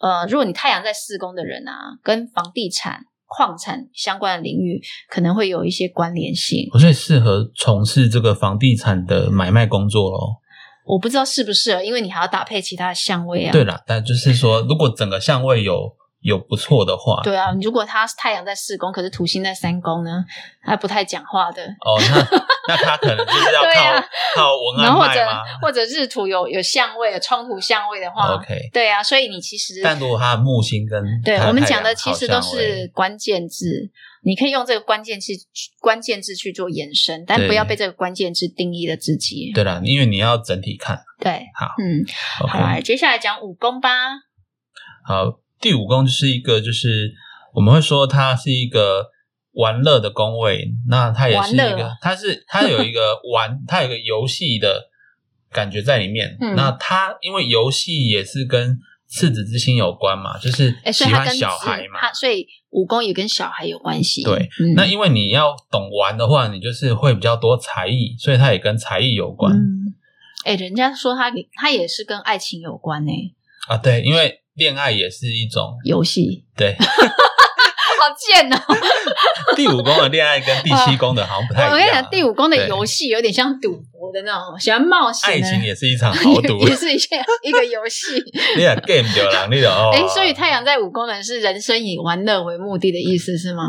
[0.00, 6.68] 呃，如果你太阳在四宫的人啊，跟房地产、矿产相关的领域可能会有一些关联性。
[6.72, 10.40] 我最适合从事这个房地产的买卖工作咯。
[10.84, 13.52] 我不知道适不适合，因为你还要搭配其他的相位啊。
[13.52, 20.24] 对啦，但就是说，如果整个相位有有不错的话，对啊，如果他太阳在四宫，可是土星在三宫呢，
[20.62, 21.62] 他不太讲话的。
[21.62, 24.04] 哦，那那他可能就是要 靠、啊
[24.34, 25.26] 靠文然后或者
[25.62, 33.90] 或者日土有有相位、有冲突相位的话？OK，对啊，所以你其实但如果他的木星跟对我们讲的其实都是关键字，
[34.22, 35.32] 你可以用这个关键字
[35.80, 39.50] 关键字去做延伸，但不要被这个关键字定义了自己。
[39.54, 41.00] 对啦，因为你要整体看。
[41.20, 42.04] 对，好嗯
[42.42, 43.90] ，OK，好来，接下来讲武功吧。
[45.04, 47.12] 好，第五宫就是一个，就是
[47.54, 49.08] 我们会说它是一个
[49.52, 54.88] 玩乐的宫位，那它也是一个它是它有一个 玩，它有一个游戏的
[55.50, 56.36] 感觉在里面。
[56.40, 58.78] 嗯那它因为游戏也是跟
[59.10, 61.98] 赤子之心有关嘛，就是哎，喜欢小孩嘛。
[62.00, 64.22] 他所以武功也跟小孩有关系。
[64.22, 69.94] 对，嗯那因为你要懂玩的话，你就是会比较多才艺，所以它也跟才艺有关、嗯，
[70.44, 73.10] 哎，人家说他他也是跟爱情有关呢，
[73.68, 73.78] 啊。
[73.78, 76.76] 对，因为恋爱也是一种游戏对
[78.00, 78.56] 好贱哦！
[79.56, 81.74] 第五宫的恋爱跟第七宫的好像不太一样啊。
[81.74, 85.40] 我跟你讲，第五宫的对游戏有点像赌博的那种，喜欢冒险爱。
[85.40, 88.22] 情也是一场 豪赌，也是一些一个游戏。
[88.56, 89.90] 你也 game 掉了，你的哦。
[89.92, 93.64] 哎，所以太阳在五宫人是人生以玩乐为目的的意思是吗？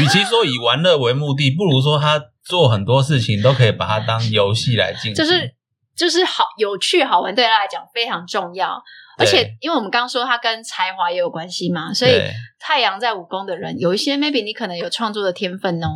[0.00, 5.14] 与其说以玩乐为目的，不如说他做很多事情都可以把它当游戏来进行。
[5.14, 5.52] 就是
[5.94, 8.82] 就是好有趣好玩，对他来讲非常重要。
[9.18, 12.12] 而且，因为我们刚刚说他跟才华也有关系嘛，所以
[12.58, 15.88] 太阳在武功的人，有一些 maybe 你可能有创作的天分哦。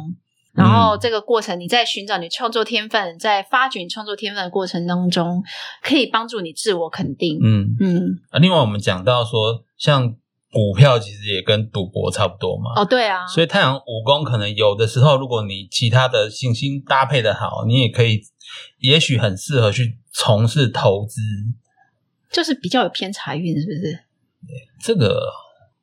[0.55, 5.45] 然后这个过程，你在寻找你创作天分，在发掘你创作天分的过程当中，
[5.83, 7.39] 可以帮助你自我肯定。
[7.41, 10.17] 嗯，嗯，啊另外我们讲到说，像
[10.51, 12.73] 股票其实也跟赌博差不多嘛。
[12.75, 18.21] 哦，对啊，所以太阳武功可能有的时候，如果你其他的行星搭配的好，你也可以，
[18.81, 21.21] 也许很适合去从事投资。
[22.31, 23.99] 就是比较有偏财运，是不是？
[24.83, 25.31] 这个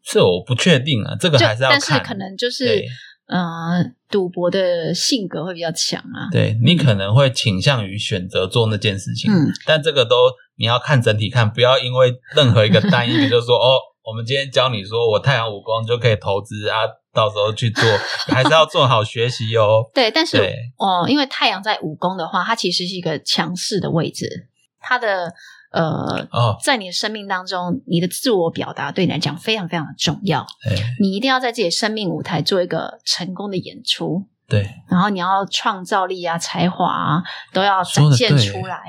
[0.04, 1.80] 这我不确定啊，这个就还是要看。
[1.80, 2.86] 但是可能就是
[3.28, 6.30] 嗯呃赌博的性格会比较强啊。
[6.32, 17.84] 对你可能会倾向于选择做那件事情，嗯，但这个都你要看整体看，不要因为任何一个单一的，就是说 哦，我们今天教你说我太阳武功就可以投资啊，到时候去做，
[18.28, 19.84] 还是要做好学习哦。
[19.94, 24.48] 对，但是对哦，因为太阳在五宫的话，它其实是一个强势的位置，
[24.80, 25.34] 它的
[25.76, 30.40] 呃，哦，在你的生命当中，你的自我表达对你来讲非常非常的重要。
[30.66, 38.82] 哎，你一定要在自己的生命舞台做一个成功的演出，对，然后你要创造力啊、才华啊都要展现出来。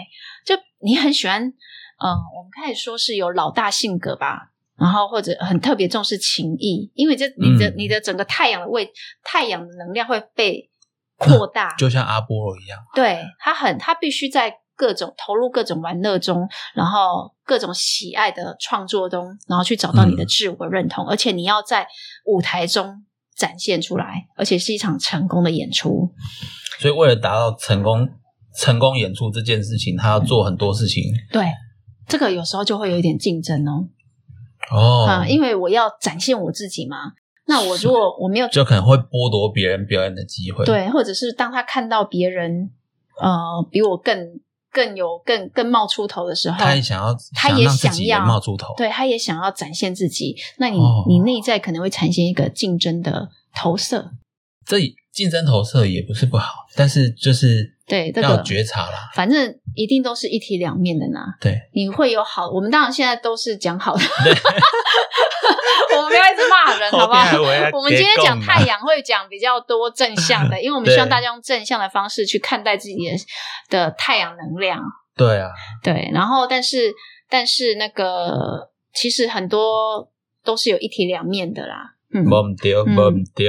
[0.44, 7.75] 就你很喜欢，嗯、我们开始说是有老大性格吧，然后或者很特别重视情谊，因为这你的、嗯。
[7.77, 8.92] 你的整个太阳的位，
[9.25, 10.70] 太阳的能量会被
[11.18, 21.89] 扩大，就像阿波罗一样，对他很，他必须在各种投入各种玩乐中，然后各种喜爱的创作中，然后去找到你的嗯自我认同，而且你要在
[22.27, 26.12] 舞台中展现出来，而且是一场成功的演出。
[26.79, 28.07] 所以为了达到成功
[28.55, 31.47] 成功演出这件事情，他要做很多事情对，
[32.07, 33.89] 这个有时候就会有一点竞争哦，
[34.71, 37.12] 哦，啊、因为我要展现我自己嘛。
[37.49, 42.71] 那我如果我没有 就可能会剥夺别人表演的机会。，对，或者是当他看到别人
[43.23, 43.33] 呃
[43.71, 44.41] 比我更
[44.77, 48.75] 更有更更冒出头的时候，他也想要，他也想要冒出头。
[48.77, 54.11] 对，他也想要展现自己，那你、哦你内在可能会产生一个竞争的投射，
[54.67, 54.77] 这
[55.11, 59.11] 竞争投射也不是不好，但是就是对这要个觉察啦。
[59.14, 61.20] 反正一定都是一体两面的呢。
[61.40, 64.03] 对，你会有好，我们当然现在都是讲好的，
[65.96, 67.38] 我们不要一直骂人，好不好？
[67.72, 73.16] 我们今天讲太阳会讲比较多正向的， 因为我们希望大家用正向的方式去看待自己的
[73.70, 74.81] 的太阳能量。
[75.16, 75.49] 对啊，
[75.83, 76.92] 对，然后但是
[77.31, 80.09] 但是那个其实很多
[80.44, 81.92] 都是有一体两面的啦。
[82.12, 83.49] 嗯，没唔对，嗯没唔对。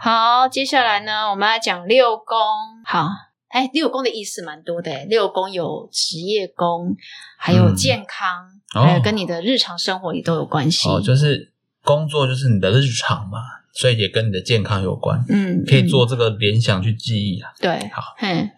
[0.00, 2.36] 好，接下来呢，我们来讲六宫。
[2.84, 3.08] 好，
[3.52, 6.96] 哎，六宫的意思蛮多的诶，六宫有职业宫，
[7.38, 10.88] 还有嗯健康，哦还有跟你的日常生活也都有关系。
[10.88, 11.52] 哦，就是
[11.84, 13.38] 工作就是你的日常嘛，
[13.74, 17.52] 所以也跟你的健康有关，嗯，可以嗯做这个联想去记忆啊。
[17.60, 18.50] 对，好，嗯，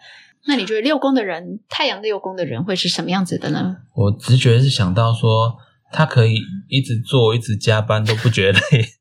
[0.47, 3.79] 那你觉得六宫的人，太阳六宫的人会是什么样子的呢？
[3.97, 5.57] 我直觉是想到说，
[5.91, 8.85] 他可以一直做，一直加班都不觉得累。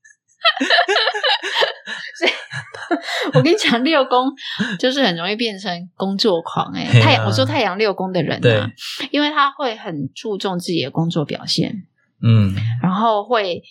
[3.34, 4.32] 我跟你讲，六宫
[4.80, 8.70] 就是很容易变成工作狂哎、太阳，我说太阳六宫的人对啊，
[9.12, 11.84] 因为他会很注重自己的工作表现，
[12.22, 13.64] 嗯，然后会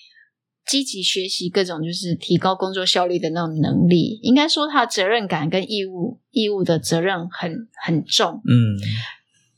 [0.67, 4.19] 积极学习各种就是提高工作效率的那种能力。
[4.23, 8.41] 应该说，他的责任感跟义务义务的责任很很重。
[8.49, 8.79] 嗯，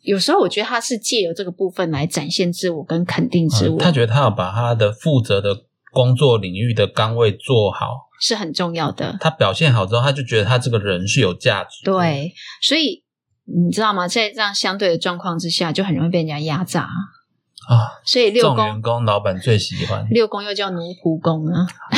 [0.03, 9.17] 有时候我觉得他是借由这个部分来展现自我跟肯定自我，嗯他觉得他要把他的负责的工作领域的岗位做好，是很重要的。
[9.21, 11.85] 他表现好之后，他就觉得他这个人是有价值。
[11.85, 12.33] 对，
[12.63, 13.05] 所以
[13.45, 14.09] 你知道吗？
[14.09, 16.89] 在这样相对的状况之下，就很容易被人家压榨。
[17.69, 20.07] 啊，所以六这种员宫工老板最喜欢。
[20.11, 21.65] 六宫又叫奴仆宫啊，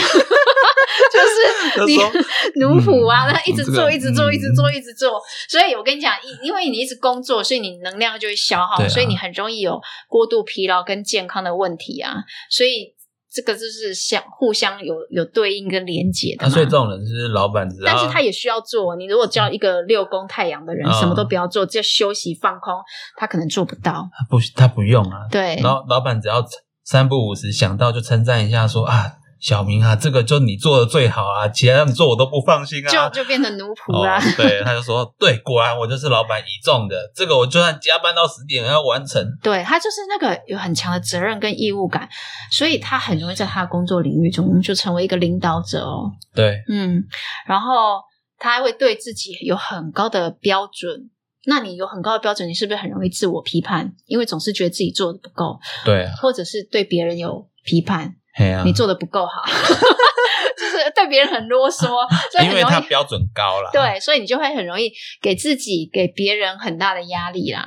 [1.13, 1.97] 就是你
[2.61, 5.21] 奴仆啊，嗯那一直做，一直做，嗯一直做，一直做。
[5.49, 12.15] 所以我跟你讲，因因为你一直工作，所以你能量就会消耗，啊所以你很容易有过度疲劳跟健康的问题啊。
[12.51, 12.95] 所以
[13.37, 18.97] 这个就是相互相有有对应跟连接的啊，所以这种人是老板，但是他也需要做。
[18.97, 22.73] 你如果叫一个六宫太阳的人，嗯什么都不要做，就休息放空，
[23.19, 24.09] 他可能做不到。
[24.17, 26.43] 他不他不用啊，对，老老板只要
[26.83, 33.11] 三不五时想到就称赞一下说啊，小明啊，这个就你做的最好啊，其他人做我都不放心啊。
[33.11, 34.19] 就就变成奴仆啦。
[34.19, 39.23] 哦，对，他就说，对，果然我就是老板倚重的，这个我就算加班到十点也要完成。
[39.43, 42.09] 对他就是那个有很强的责任跟义务感，
[42.51, 46.11] 所以他很容易在他的工作领域中就成为一个领导者哦。
[46.35, 47.05] 对，嗯，
[47.47, 48.01] 然后
[48.39, 51.11] 他还会对自己有很高的标准。
[51.49, 53.95] 那你有很高的标准，你是不是很容易自我批判？
[54.07, 59.43] 因为总是觉得自己做的不够，对啊，或者是对别人有批判，嘿啊，你做的不够好，
[60.57, 61.87] 就是对别人很啰嗦，
[62.33, 63.71] 所以因为他标准高了。
[63.73, 67.61] 对，所以你就会很容易给自己、给别人很大的压力啦。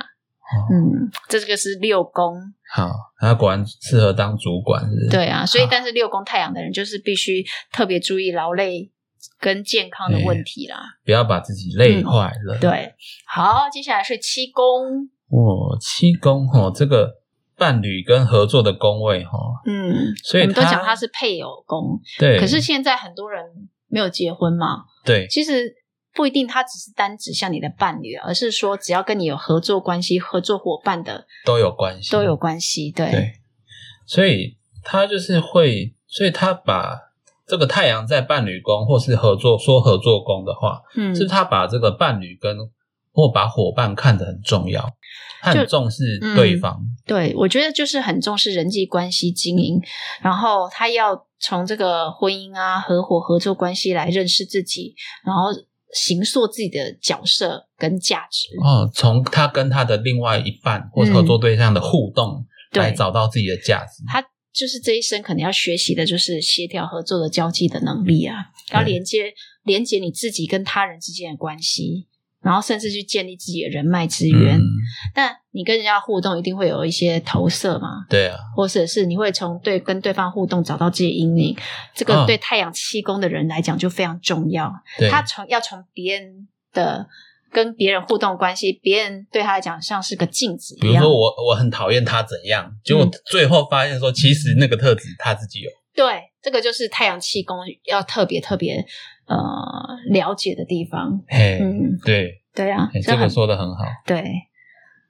[0.50, 2.34] 哦嗯，这个是六宫，
[2.74, 5.08] 好，他果然适合当主管，是不是？
[5.08, 8.90] 对啊，所以但是六宫太阳的人就是必须特别注意劳累
[9.38, 10.80] 跟健康的问题啦。
[11.04, 12.94] 不要把自己累坏了。，对，
[13.28, 17.19] 好，接下来是七宫，哦，七宫哦，这个
[17.60, 23.44] 伴侣跟合作的宫位哈，嗯，所以我们都讲他是配偶宫，对，可是现在很多人
[23.86, 25.26] 没有结婚嘛，对。
[25.28, 25.74] 其实
[26.14, 32.90] 不一定，他只是单指向你的伴侣，而是说只要跟你有合作关系、合作伙伴的都有关系，都有关系。
[32.90, 33.32] 对，对，
[34.06, 36.98] 所以他就是会，所以他把
[37.46, 42.56] 这个太阳在伴侣宫或是合作说合作宫的话，嗯，是他把这个伴侣跟
[43.12, 44.88] 或把伙伴看得很重要，
[45.40, 46.80] 他很重视对方。
[47.06, 49.80] 对，我觉得就是很重视人际关系经营，
[50.22, 54.94] 然后他要从这个婚姻啊、合伙、合作关系来认识自己，
[55.24, 55.50] 然后
[55.92, 58.48] 形塑自己的角色跟价值。
[58.62, 64.04] 哦，从他跟他的另外一半或合作对象的互动，对来找到自己的价值。
[64.06, 68.36] 他就是这一生可能要学习的，就是协调合作的交际的能力啊，
[68.72, 69.32] 要连接
[69.64, 72.08] 连接你自己跟他人之间的关系，
[72.42, 74.56] 然后甚至去建立自己的人脉资源。
[74.56, 74.64] 嗯，
[75.14, 81.56] 但你跟人家互动，一定会有一些投射嘛，对啊，或者是你会从对跟对方互动找到自己的阴影。
[81.94, 84.72] 这个嗯对太阳七宫的人来讲就非常重要。
[84.98, 87.06] 对，他从要从别人的
[87.52, 90.92] 跟别人互动关系，别人对他来讲像是个镜子一样。
[90.92, 95.70] 比如说我我很讨厌他怎样，结果嗯最后发现说，其实那个特质他自己有。
[95.92, 98.86] 对，这个就是太阳气功要特别特别
[99.30, 101.22] 呃了解的地方。
[101.28, 103.84] 嘿，嗯，对，对啊，这个说的很好。
[104.04, 104.24] 对。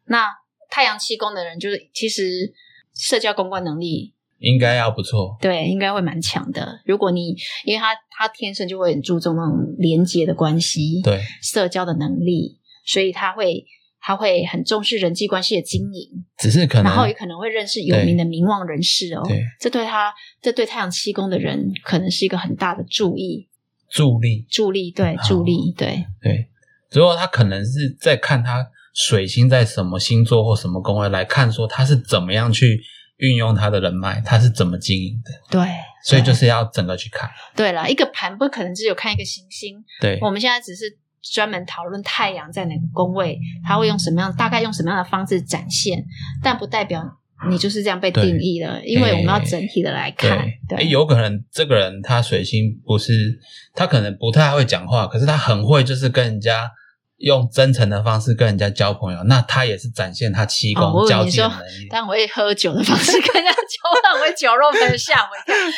[0.04, 0.28] 那
[0.70, 2.52] 太阳气功的人，就是其实
[2.94, 5.36] 社交公关能力，应该要不错。
[5.40, 6.80] 对，应该会蛮强的。
[6.84, 13.64] 如果你因为他他天生就会很注重那种连接的关系，对，社交的能力，所以他会
[14.00, 19.22] 他会很重视人际关系的经营，只是可能然后也可能会认识有名的名望人士哦。
[19.28, 20.12] 对这对他
[20.42, 23.48] 这对太阳七宫的人可能是一个很大的注意
[23.90, 26.04] 助力，助力，对助力，对。
[26.22, 26.48] 对，
[26.92, 32.80] 如果他可能是在看他水星在什么星座或什么宫位来看，说他是怎么样去
[33.18, 35.68] 运用他的人脉，他是怎么经营的，对，
[36.04, 37.28] 所以就是要整个去看。
[37.54, 40.84] 对了，一个盘不可能只有看一个行星，对，我们现在只是
[41.32, 46.04] 专门讨论太阳在哪个宫位，它会用什么样，大概用什么样的方式展现，
[46.42, 47.04] 但不代表
[47.48, 53.38] 你就是这样被定义了，因为我们要整体的来看，对，有可能这个人他水星不是，
[53.74, 56.70] 他可能不太会讲话，可是他很会就是跟人家
[57.18, 61.88] 用真诚的方式跟人家交朋友，那他也是展现他七哦我以为宫交际的能力。
[61.88, 65.20] 但我会喝酒的方式跟人家交往，会酒肉朋友吓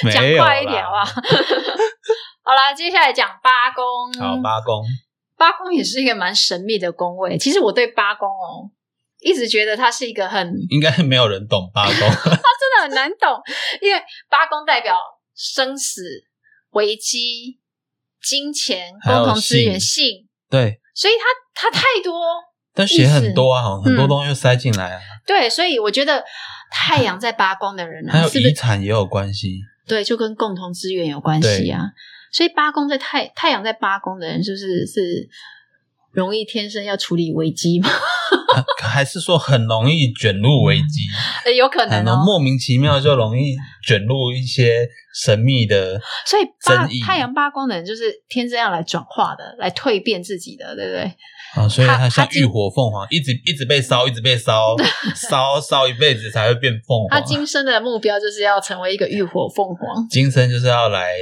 [0.04, 1.22] 我讲快一点好不好？
[2.44, 3.84] 好啦，接下来讲八宫。
[4.20, 4.84] 好，八宫，
[5.38, 7.38] 八宫也是一个蛮神秘的宫位。
[7.38, 8.68] 其实我对八宫哦，
[9.22, 11.94] 一直觉得它是一个很应该没有人懂八宫。
[12.62, 13.40] 真的很难懂，
[13.80, 14.96] 因为八宫代表
[15.34, 16.02] 生死、
[16.70, 17.58] 危机、
[18.22, 22.12] 金钱、共同资源、性性，对，所以它它太多。
[22.74, 26.24] 但写很多啊，很多嗯东西塞进来啊，对，所以我觉得
[26.70, 29.60] 太阳在八宫的人啊，还有遗产也有关系。
[29.86, 31.80] 对，就跟共同资源有关系啊。
[32.32, 35.28] 所以八宫在太太阳在八宫的人，是不是是
[36.12, 37.90] 容易天生要处理危机吗？
[38.82, 41.00] 还是说很容易卷入危机，
[41.46, 42.22] 呃有可能哦。
[42.24, 43.54] 莫名其妙就容易
[43.86, 51.14] 卷入一些神秘的 所以八太阳八宫的人就是天生要来转化的，来蜕变自己的，对不对？
[51.54, 54.74] 啊，所以他它像浴火凤凰，一直一直被烧，一直被烧，
[55.14, 57.20] 烧烧一辈子才会变凤凰他。
[57.20, 60.06] 今生的目标就是要成为一个浴火凤凰。
[60.08, 61.12] 今生就是要来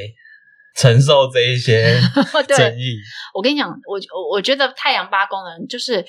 [0.76, 2.00] 承受这一些
[2.46, 2.96] 对争议。
[3.34, 6.04] 我跟你讲，我我我觉得太阳八宫的人就是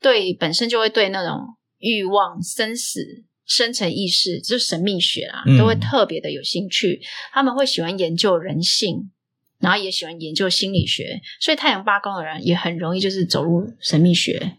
[0.00, 1.40] 对本身就会对那种
[1.78, 3.00] 欲望、生死、
[3.46, 7.00] 深层意识，就是神秘学啊，嗯都会特别的有兴趣。
[7.32, 9.10] 他们会喜欢研究人性，
[9.58, 14.56] 然后也喜欢研究心理学，所以太阳八宫的人也很容易就是走入神秘学，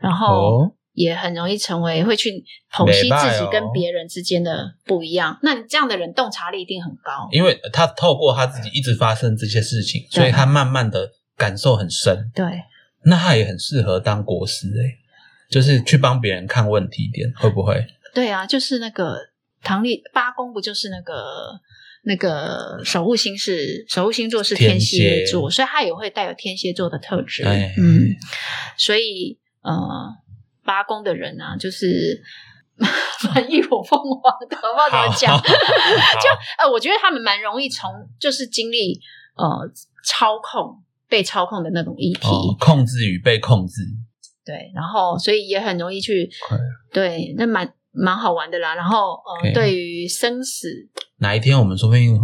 [0.00, 5.38] 然后哦，也很容易成为会去剖析自己哦跟别人之间的不一样。
[5.42, 7.28] 那你这样的人洞察力一定很高。
[7.30, 12.30] 因为他透过他自己一直发生这些事情，所以他慢慢的感受很深。
[12.34, 12.44] 对，
[13.04, 14.98] 那他也很适合当国师诶、
[15.50, 17.84] 就是去帮别人看问题点，会不会？
[18.14, 19.18] 对啊，就是那个
[19.62, 21.60] 唐立八宫，不就是那个
[22.04, 27.44] 那个守护星是守护星座是天蝎座，所以他也会带有天蝎座的特质。
[27.44, 28.10] 哎嗯，
[28.76, 29.72] 所以呃，
[30.64, 32.22] 八宫的人啊，就是
[33.34, 35.38] 蛮浴火凤凰的，我不知道怎么讲。
[35.42, 36.28] 就
[36.58, 37.90] 呃，我觉得他们蛮容易从
[38.20, 39.00] 就是经历
[39.36, 39.70] 呃
[40.04, 40.82] 操控
[41.12, 43.82] 被操控的那种议题，哦，控制与被控制，
[44.46, 46.56] 对，然后所以也很容易去快
[46.90, 48.74] 对，那蛮蛮好玩的啦。
[48.74, 50.88] 然后呃对于生死，
[51.18, 52.18] 哪一天我们说不定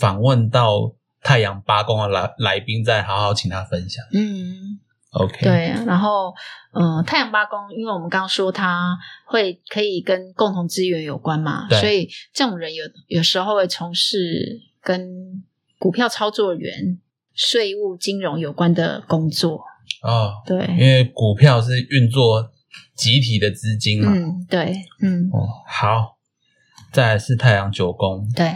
[0.00, 4.04] 访问到太阳八宫的来来宾，再好好请他分享。
[4.12, 4.80] 嗯
[5.12, 6.34] ，OK，，对，然后
[6.72, 15.40] 呃，太阳八宫，因为我们刚刚说它会可以跟共同资源有关嘛，所以这种人有有时候会从事跟
[15.78, 16.98] 股票操作员、
[17.34, 19.62] 税务、金融有关的工作。
[20.02, 20.58] 哦，对。
[20.68, 22.50] 因对，为股票是运作
[22.94, 24.12] 集体的资金嘛。
[24.14, 26.16] 嗯，对，嗯，哦，好，
[26.92, 28.52] 再来是太阳九宫，对，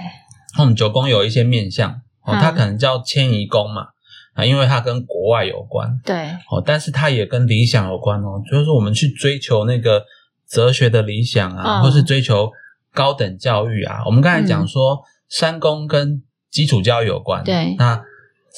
[0.57, 1.91] 那我们九宫有一些面相，
[2.23, 2.41] 哦，嗯。
[2.41, 3.89] 它可能叫迁移宫嘛，
[4.35, 6.01] 啊，因为它跟国外有关。
[6.05, 10.05] 对，哦，但是它也跟理想有关哦，就是说我们去追求那个
[10.49, 11.83] 哲学的理想啊，嗯。
[11.83, 12.51] 或是追求
[12.93, 14.03] 高等教育啊。
[14.07, 17.75] 我们刚才讲说，三宫跟基础教育有关，对。
[17.77, 18.03] 那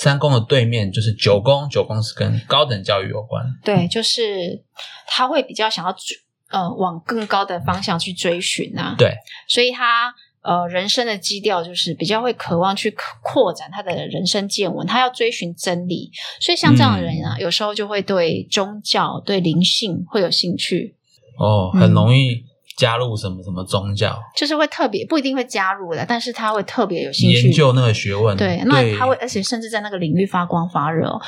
[0.00, 4.64] 三宫的对面就是九宫，九宫是跟高等教育有关，对，就是
[5.06, 6.16] 他会比较想要追
[6.48, 8.94] 呃往更高的方向去追寻啊。
[8.96, 9.12] 对，
[9.46, 16.10] 所以他呃人生的基调就是比较会渴望去扩扩展他的人生见闻，他要追寻真理。
[16.40, 20.96] 所以像这样的人啊，有时候就会对宗教、对灵性会有兴趣，
[21.38, 22.42] 哦，嗯很容易
[22.80, 31.20] 加入什么什么宗教，就是会特别不一定会加入的，但是他会特别有兴趣研究那个学问，对，那他会，而且甚至在那个领域发光发热哦，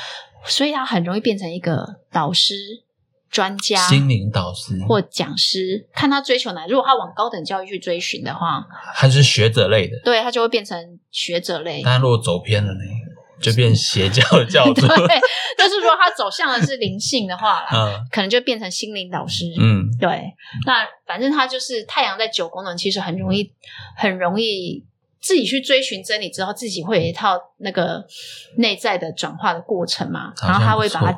[0.47, 2.55] 所以他很容易变成一个导师、
[3.29, 3.77] 专家。
[3.87, 5.87] 心灵导师，或讲师。
[5.93, 11.83] 看他追求哪，如果他往高等教育去追寻的话，他是学者类的，对他就会变成学者类。
[11.85, 12.79] 但如果走偏了呢，
[13.39, 15.21] 就变邪教的教主， 对，
[15.57, 17.99] 但是如果他走向的是灵性的话， 嗯。
[18.09, 19.45] 可能就变成心灵导师。
[19.59, 20.33] 嗯，对，
[20.65, 23.49] 那反正他就是太阳在九宫呢，其实很容易，
[23.95, 24.83] 很容易
[25.21, 28.05] 自己去追寻真理之后，自己会有一套那个
[28.57, 31.15] 内在的转化的过程嘛，然后他会把它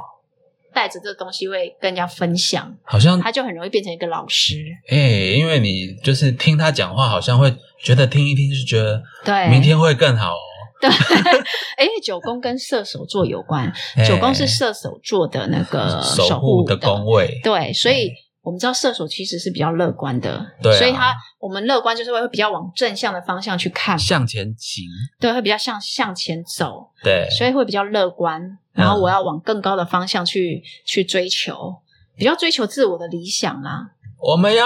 [0.72, 4.54] 带着这个东西会跟人家分享，好像他就很容易变成一个老师。
[4.88, 4.96] 哎、
[5.36, 10.40] 因为你就是听他讲话，好像会觉得听一听就觉得对，明天会更好哦。
[10.80, 10.90] 对，
[11.78, 14.06] 哎，九宫跟射手座有关，哎。
[14.06, 18.14] 九宫是射手座的那个守护护的宫位，对，所以
[18.46, 20.78] 我们知道射手其实是比较乐观的，对啊。
[20.78, 24.86] 所以他我们乐观就是会比较往正向的方向去看，向前行，
[25.20, 28.60] 对，会比较向向前走，对，所以会比较乐观。
[28.72, 31.76] 然后我要往更高的方向去去追求，
[32.16, 33.88] 比较追求自我的理想啊。
[34.20, 34.66] 我们要。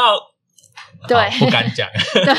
[1.07, 1.87] 对不敢讲。
[2.13, 2.33] 对，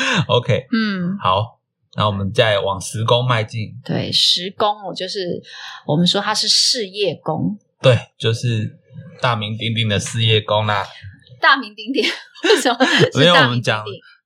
[0.28, 1.58] OK， 嗯，好，
[1.96, 5.40] 那我们再往十宫迈进，对，十宫我就是
[5.86, 8.78] 我们说它是事业宫，对，就是
[9.20, 10.86] 大名鼎鼎的事业宫啦。
[11.40, 12.04] 大名鼎鼎。
[12.44, 13.84] 为什么是因为我们讲？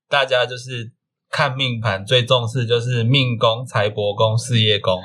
[0.09, 0.91] 大家就是
[1.31, 5.01] 看命盘最重视就是命宫、财帛宫、事业宫。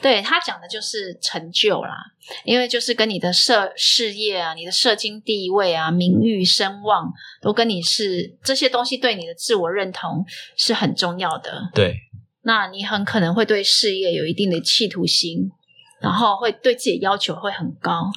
[0.00, 1.96] 对他讲的就是成就啦，
[2.44, 7.12] 因为就是跟你的社事业啊、你的社经地位啊、名誉声望，
[7.42, 10.24] 都跟你是这些东西对你的自我认同
[10.56, 11.70] 是很重要的。
[11.74, 11.94] 对，
[12.42, 15.50] 那你很可能会对事业有一定的企图心，
[16.00, 18.10] 然后会对自己要求会很高。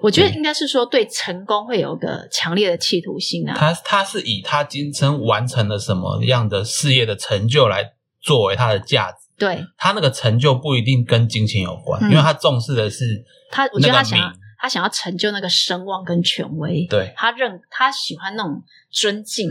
[0.00, 3.54] 我觉得应该是说对成功会有个强烈的企图心啊。
[3.56, 9.18] 他他是以他今生完成了什么样的事业的成就来作为他的价值。
[9.38, 16.84] 对他那个成就不一定跟金钱有关，嗯因为他重视的是他，我觉得他想要他想要成就那个声望跟权威。
[16.90, 19.48] 对，他认他喜欢那种尊敬，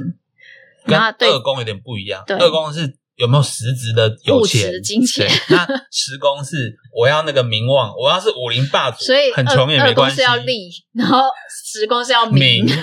[0.85, 2.21] 跟然后对二宫有点不一样。
[2.27, 10.17] 对二宫是有没有实质的有钱金钱对，那十宫是我要那个名望，我要是武林霸主，所以很穷也没关系。
[10.17, 12.63] 是要利，然后十宫是要名。
[12.63, 12.81] 名 对，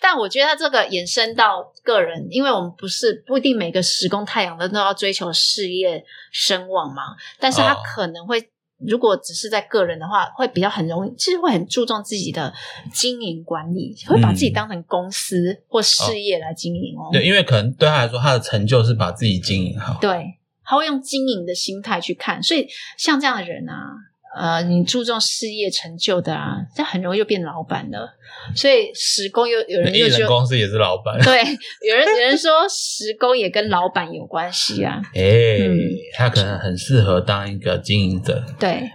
[0.00, 6.02] 但我觉得它这个延伸到个人，因为我们不是不一定每个十宫太阳的都要追求事业
[6.32, 7.02] 声望嘛，
[7.38, 8.51] 但是他哦可能会。
[8.86, 12.52] 如果只是在个人的话，会比较很容易，其实会很注重自己的
[12.92, 17.10] 经营管理，会把自己当成公司或事业来经营哦。
[17.10, 19.98] 嗯对，因为可能对他来说，他的成就是把自己经营好。
[20.00, 22.66] 对，他会用经营的心态去看，所以
[22.98, 23.92] 像这样的人啊，
[24.36, 28.16] 呃，你注重事业成就的啊，这很容易就变老板了。
[28.56, 31.38] 所以时工又有人又就公司也是老板，对，
[31.86, 35.78] 有人 有人说时工也跟老板有关系啊，哎、嗯
[36.16, 38.90] 他可能很适合当一个经营者，对，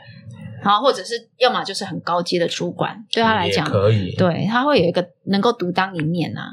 [0.63, 6.49] 然后或者是要么就是很高阶的主管，对他来讲，可以。，对他会有一个能够独当一面啊。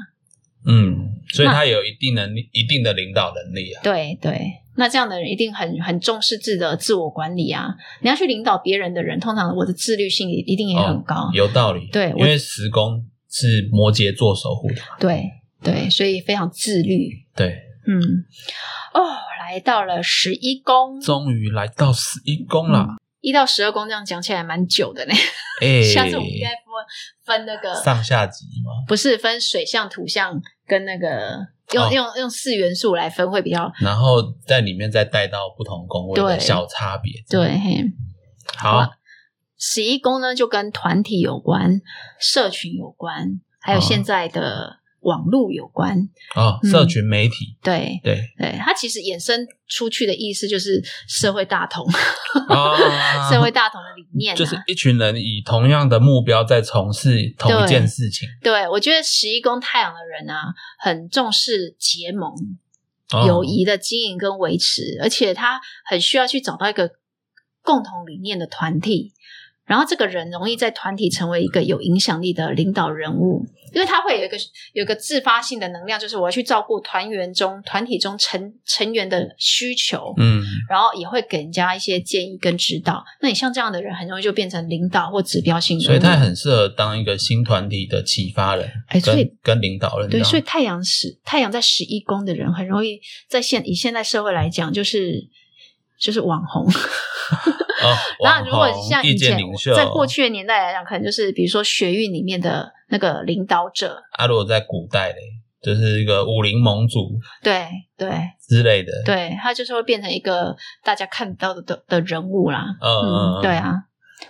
[0.67, 3.81] 嗯，所以他有一定能力、一定的领导能力啊。
[3.83, 7.73] 对对，那这样的人一定很很重视自己的自我管理啊。
[8.01, 11.15] 你要去领导别人的人，通常我的自律性一定也很高。
[11.15, 11.87] 哦有道理。
[11.91, 14.97] 对因为十宫是摩羯座守护的嘛。
[14.99, 15.23] 对
[15.63, 17.09] 对，所以非常自律。
[17.35, 17.47] 对，
[17.87, 17.99] 嗯，
[18.93, 19.01] 哦，
[19.39, 22.87] 来到了十一宫，终于来到十一宫了。
[23.21, 25.13] 一到十二宫，这样讲起来蛮久的呢。
[25.61, 28.85] 哎、 下次我们应该分分那个上下级吗？
[28.87, 31.39] 不是分水象、土象跟那个
[31.75, 37.13] 用、哦用用四元素来分会比较然后在里面再带到不同宫位的对小差别。
[37.29, 37.57] 对。
[37.59, 37.83] 嘿
[38.57, 38.89] 好，
[39.57, 41.81] 十一宫呢，就跟团体有关、
[42.19, 45.97] 社群有关，还有哦现在的网络有关。
[46.35, 51.85] 哦，嗯社群媒体，对对对，它其实衍生出去的意思就是社会大同，
[52.49, 52.75] 啊，
[53.31, 54.35] 社会大同的理念、啊。
[54.35, 58.27] 就是一群人以同样的目标在从事同一件事情。
[58.41, 62.31] 对我觉得十一宫太阳的人啊，很重视结盟。
[63.13, 66.89] 哦友谊的经营跟维持，而且他很需要去找到一个
[67.61, 69.13] 共同理念的团体。
[69.65, 73.43] 然后这个人容易在团体成为一个有影响力的领导人物，
[73.73, 74.37] 因为他会有一个
[74.73, 83.03] 有一个自发性的能量，就是我要去照顾团员中团体中成成员的需求，嗯，然后也会给人家一些建议跟指导。
[83.21, 85.87] 那你像这样的人，很容易就变成领导或指标性人物。
[85.87, 95.27] 所以他很适合当一个新团体的启发人，哎所以跟跟领导人对，所以太阳十太阳在十一宫的人，很容易在现以现在社会来讲，就是
[95.99, 96.67] 就是网红。
[97.83, 99.37] 哦， 然后如果像以前
[99.75, 105.17] 在过去的年代来讲，可能就是比如说学运里面的那个领导者，啊，如果在古代嘞，
[105.61, 107.67] 就是一个武林盟主对
[107.97, 108.09] 对
[108.47, 112.65] 之类的，对，他就是会变成一个大家看到的的的人物啦。
[112.81, 113.73] 嗯嗯嗯对啊。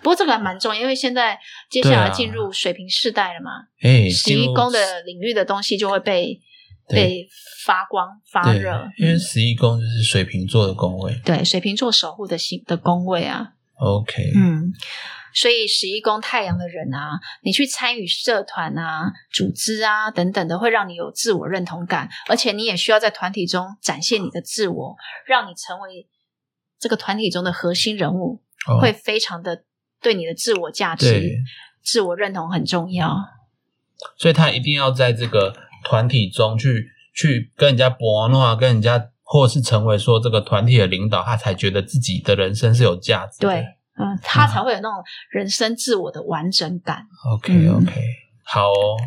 [0.02, 1.38] 不过这个还蛮重要，因为现在
[1.70, 6.42] 接下来进入水平世代了嘛，哎，十进入一宫的领域的东西就会被对
[6.88, 7.28] 被
[7.66, 11.20] 发光发对热，，因为十一宫就是水瓶座的宫位。
[11.26, 14.72] 对水瓶座守护的星的宫位啊，OK，嗯，
[15.34, 26.08] 所以十一宫太阳的人啊，你去参与社团啊、组织啊等等的，会让你有自我认同感，而且你也需要在团体中展现你的自我，让你成为
[26.80, 28.80] 这个团体中的核心人物，哦。
[28.80, 29.64] 会非常的
[30.02, 31.40] 对你的自我价值、
[31.84, 33.18] 自我认同很重要。
[34.18, 35.56] 所以他一定要在这个
[35.86, 43.48] 团体中去去跟人家博诺，跟人家或是成为说这个团体的领导，他才觉得自己的人生是有价值的。
[43.48, 43.62] 对，
[43.98, 47.06] 嗯，他才会有那种人生自我的完整感。
[47.34, 48.02] ，OK 嗯 OK，、
[48.44, 48.98] 好哦。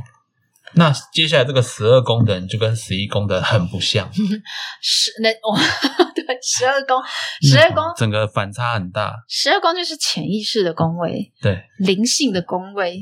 [0.74, 4.07] 那接下来这个十二宫的人就跟十一宫的很不像，
[4.83, 5.57] 十那我、
[6.14, 7.03] 对十二宫，
[7.41, 9.14] 十二宫，整个反差很大。
[9.26, 11.33] 十二宫就是潜意识的宫位。
[11.41, 13.01] 对，灵性的宫位，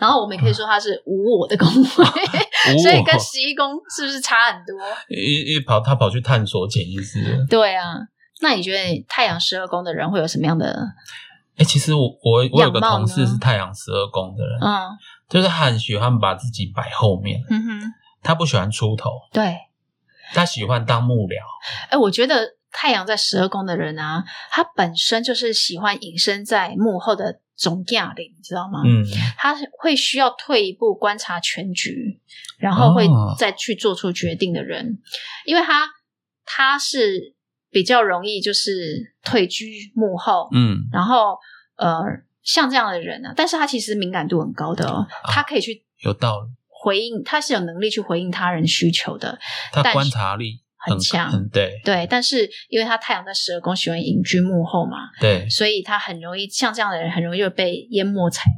[0.00, 2.04] 然后我们也可以说它是无我的宫位，
[2.74, 4.76] 无所以跟十一宫是不是差很多？
[5.08, 7.46] 一一跑他跑去探索潜意识了。
[7.48, 7.94] 对啊，
[8.40, 10.86] 那你觉得太阳十二宫的人会有什么样的？
[11.56, 14.96] 哎、其实我我我有个同事是太阳十二宫的人，嗯
[15.28, 17.92] 就是他很喜欢把自己摆后面，嗯哼，
[18.22, 19.56] 他不喜欢出头，对，
[20.32, 21.34] 他喜欢当幕僚。
[21.90, 28.80] 哎，我觉得太阳在十二宫的人啊，他本身就是喜欢隐身在幕后的总驾领，你知道吗？
[28.86, 29.04] 嗯，
[29.36, 32.20] 他会需要退一步观察全局，
[32.56, 34.98] 然后会哦再去做出决定的人，
[35.44, 35.88] 因为他
[36.44, 37.34] 他是
[37.70, 41.36] 比较容易就是退居幕后，嗯，然后
[41.76, 42.00] 呃
[42.42, 45.30] 像这样的人呢、啊，但是他其实敏感度很高的哦，啊。
[45.32, 46.48] 他可以去有道理。
[46.80, 49.36] 回应，他是有能力去回应他人需求的，
[49.72, 58.56] 他但观察力很强很对对，但是因为他太阳在十二宫，喜欢隐居幕后嘛，对，所以他很容易像这样的人，很容易就被淹没才华。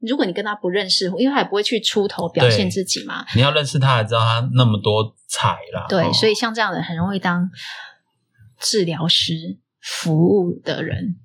[0.00, 5.86] 如果你跟他不认识，因为他也不会去出头表现自己嘛，你要认识他，才知道他那么多彩啦。
[5.88, 7.48] 对，哦所以像这样的人很容易当
[8.60, 11.16] 治疗师、服务的人、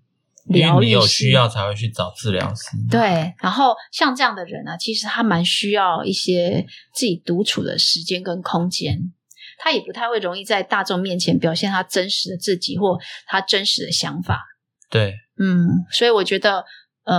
[0.48, 2.78] 因为你有疗愈师需要才会去找治疗师。
[2.90, 9.12] 对，然后像这样的人呢、其实他蛮需要一些自己独处的时间跟空间。
[9.58, 14.44] 他也不太会容易在大众面前表现他真实的自己或他真实的想法。
[14.90, 16.64] 对，嗯，所以我觉得，
[17.04, 17.18] 呃，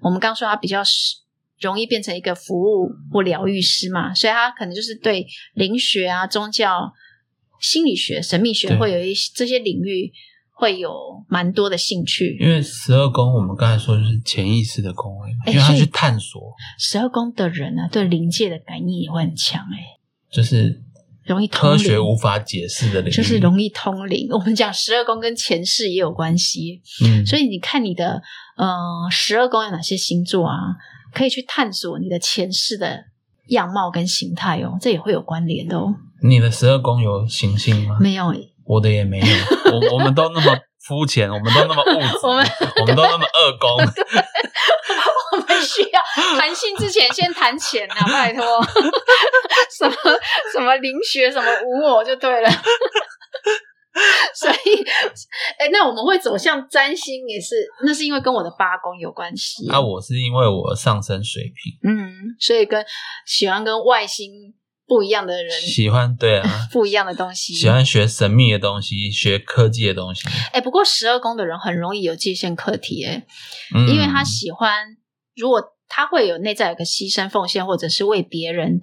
[0.00, 0.82] 我们刚说他比较
[1.60, 6.92] 容易变成一个服务或疗愈师嘛，所以他可能就是对灵学啊、宗教、
[7.60, 10.12] 心理学、神秘学对会有一些这些领域
[10.52, 10.94] 会有
[11.28, 12.36] 蛮多的兴趣。
[12.40, 20.00] 因为十二宫我们刚才说就是潜意识的宫位因为他去探索，十二宫的人呢、对灵界的感应也会很强、欸，
[20.30, 20.80] 就是
[21.24, 24.28] 容易通科学无法解释的领域，就是容易通灵。
[24.30, 28.22] 我们讲十二宫跟前世也有关系，嗯，所以你看你的
[28.56, 28.74] 呃
[29.10, 30.56] 十二宫有哪些星座啊，
[31.12, 33.04] 可以去探索你的前世的
[33.48, 35.94] 样貌跟形态哦，这也会有关联的哦。
[36.22, 37.98] 你的十二宫有行星吗？
[38.00, 39.26] 没有诶，我的也没有，
[39.72, 42.46] 我我们都那么肤浅，我们都那么 物质，我们
[42.80, 43.70] 我们都那么二宫，
[45.32, 46.00] 我们需要
[46.38, 48.42] 谈性之前先谈钱啊，拜托，
[49.76, 49.94] 什么
[50.52, 52.50] 什么灵学，什么无我就对了。
[54.34, 54.84] 所以，
[55.56, 57.54] 哎，那我们会走向占星，也是
[57.84, 59.70] 那是因为跟我的八宫有关系。
[59.70, 62.84] 啊，我是因为我上升水平，嗯，所以跟
[63.24, 64.52] 喜欢跟外星
[64.86, 67.54] 不一样的人，喜欢对啊， 不一样的东西。
[67.54, 70.22] 喜欢学神秘的东西，学科技的东西，
[70.52, 73.24] 哎，不过十二宫的人很容易有界限课题，哎，
[73.74, 74.96] 嗯，因为他喜欢，
[75.36, 78.80] 如果他会有内在有个牺牲奉献，或者是为别人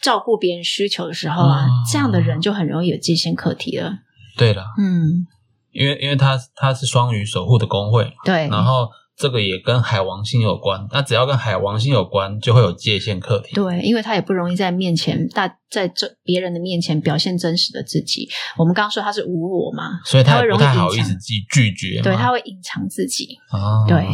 [0.00, 3.92] 照顾别人需求的时候啊，哦这样的人就很容易有界限课题了。
[4.36, 5.26] 对了，嗯，
[5.70, 10.86] 因为因为他他是双鱼守护的工会嘛，对，然后这个也跟海王星有关。
[10.90, 13.54] 那只要跟海王星有关，就会有界限课题。
[13.54, 18.28] 对，因为他也不容易在面前大在这别人的面前表现真实的自己。
[18.58, 22.00] 我们刚刚说他是无我嘛，所以他会容易不太好意思拒拒绝。
[22.02, 24.06] 对，他会隐藏自己，哦，对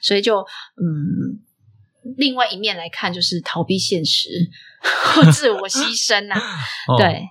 [0.00, 0.38] 所以就
[0.76, 1.40] 嗯，
[2.16, 4.28] 另外一面来看，就是逃避现实
[5.14, 6.34] 或自我牺牲呐、
[6.86, 7.26] 哦对，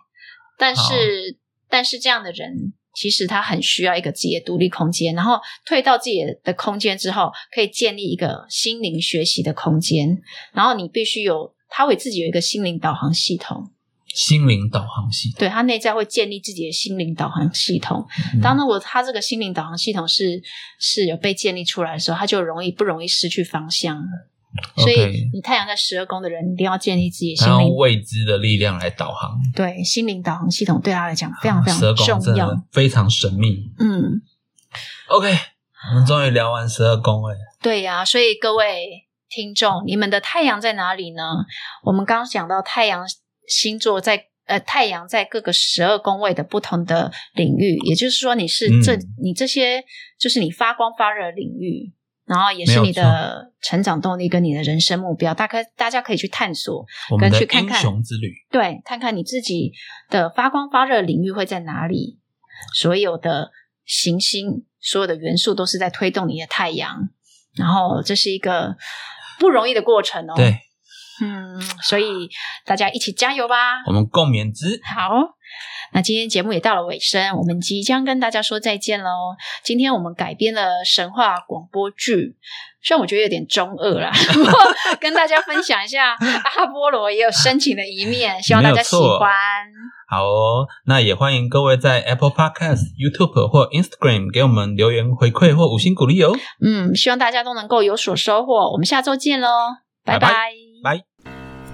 [0.58, 1.38] 但是
[1.70, 10.18] 但是这样的人，其实他很需要一个自己的独立空间，然后退到自己的空间之后，可以建立一个心灵学习的空间，
[10.52, 13.70] 然后你必须有他会自己有一个心灵导航系统，
[14.08, 15.38] 心灵导航系统。
[15.38, 18.04] 对他内在会建立自己的心灵导航系统。
[18.34, 20.42] 嗯当如果他这个心灵导航系统是
[20.80, 24.04] 是有被建立出来的时候，他就容易不容易失去方向。
[24.76, 32.62] 所以你太阳在十二宫的人，一定要建立自己心灵未知的力量来导航，对心灵导航系统，对他来讲非常非常重要的。
[32.72, 33.72] 非常神秘。
[33.80, 34.22] 嗯
[35.08, 35.32] ，OK，
[35.92, 37.36] 我们终于聊完十二宫了。
[37.62, 41.24] 对呀、所以各位听众，你们的太阳在哪里呢？
[41.84, 43.06] 我们刚刚讲到太阳
[43.48, 49.84] 星座在呃太阳在各个十二宫位的不同的领域，也就是说你是这、嗯你这些
[50.20, 51.94] 就是你发光发热的领域。
[52.28, 56.86] 然后也是你的成长动力跟你的人生目标，大概大家可以去探索，
[57.20, 59.72] 跟去看看雄之旅，对，看看你自己
[60.10, 62.20] 的发光发热领域会在哪里。
[62.74, 63.52] 所有的
[63.86, 67.10] 行星，所有的元素都是在推动你的太阳，
[67.56, 68.76] 然后这是一个
[69.40, 70.60] 不容易的过程哦。，对
[71.22, 72.30] 嗯，所以
[72.66, 73.84] 大家一起加油吧。
[73.86, 74.82] 我们共勉之。
[74.84, 75.10] 好，
[75.98, 79.10] 那今天节目也到了尾声，我们即将跟大家说再见喽。
[79.64, 82.36] 今天我们改编了神话广播剧，
[82.84, 84.54] 虽然我觉得有点中二啦， 不过
[85.00, 89.28] 跟大家分享一下阿波罗也有深情的一面，希望大家喜欢。
[90.08, 96.32] 好哦，那也欢迎各位在 Apple Podcast、YouTube 或 Instagram 给我们留言回馈或五星鼓励哦。
[96.64, 98.72] 嗯，希望大家都能够有所收获。
[98.72, 99.50] 我们下周见喽，
[100.06, 100.32] 拜拜
[100.84, 101.17] 拜。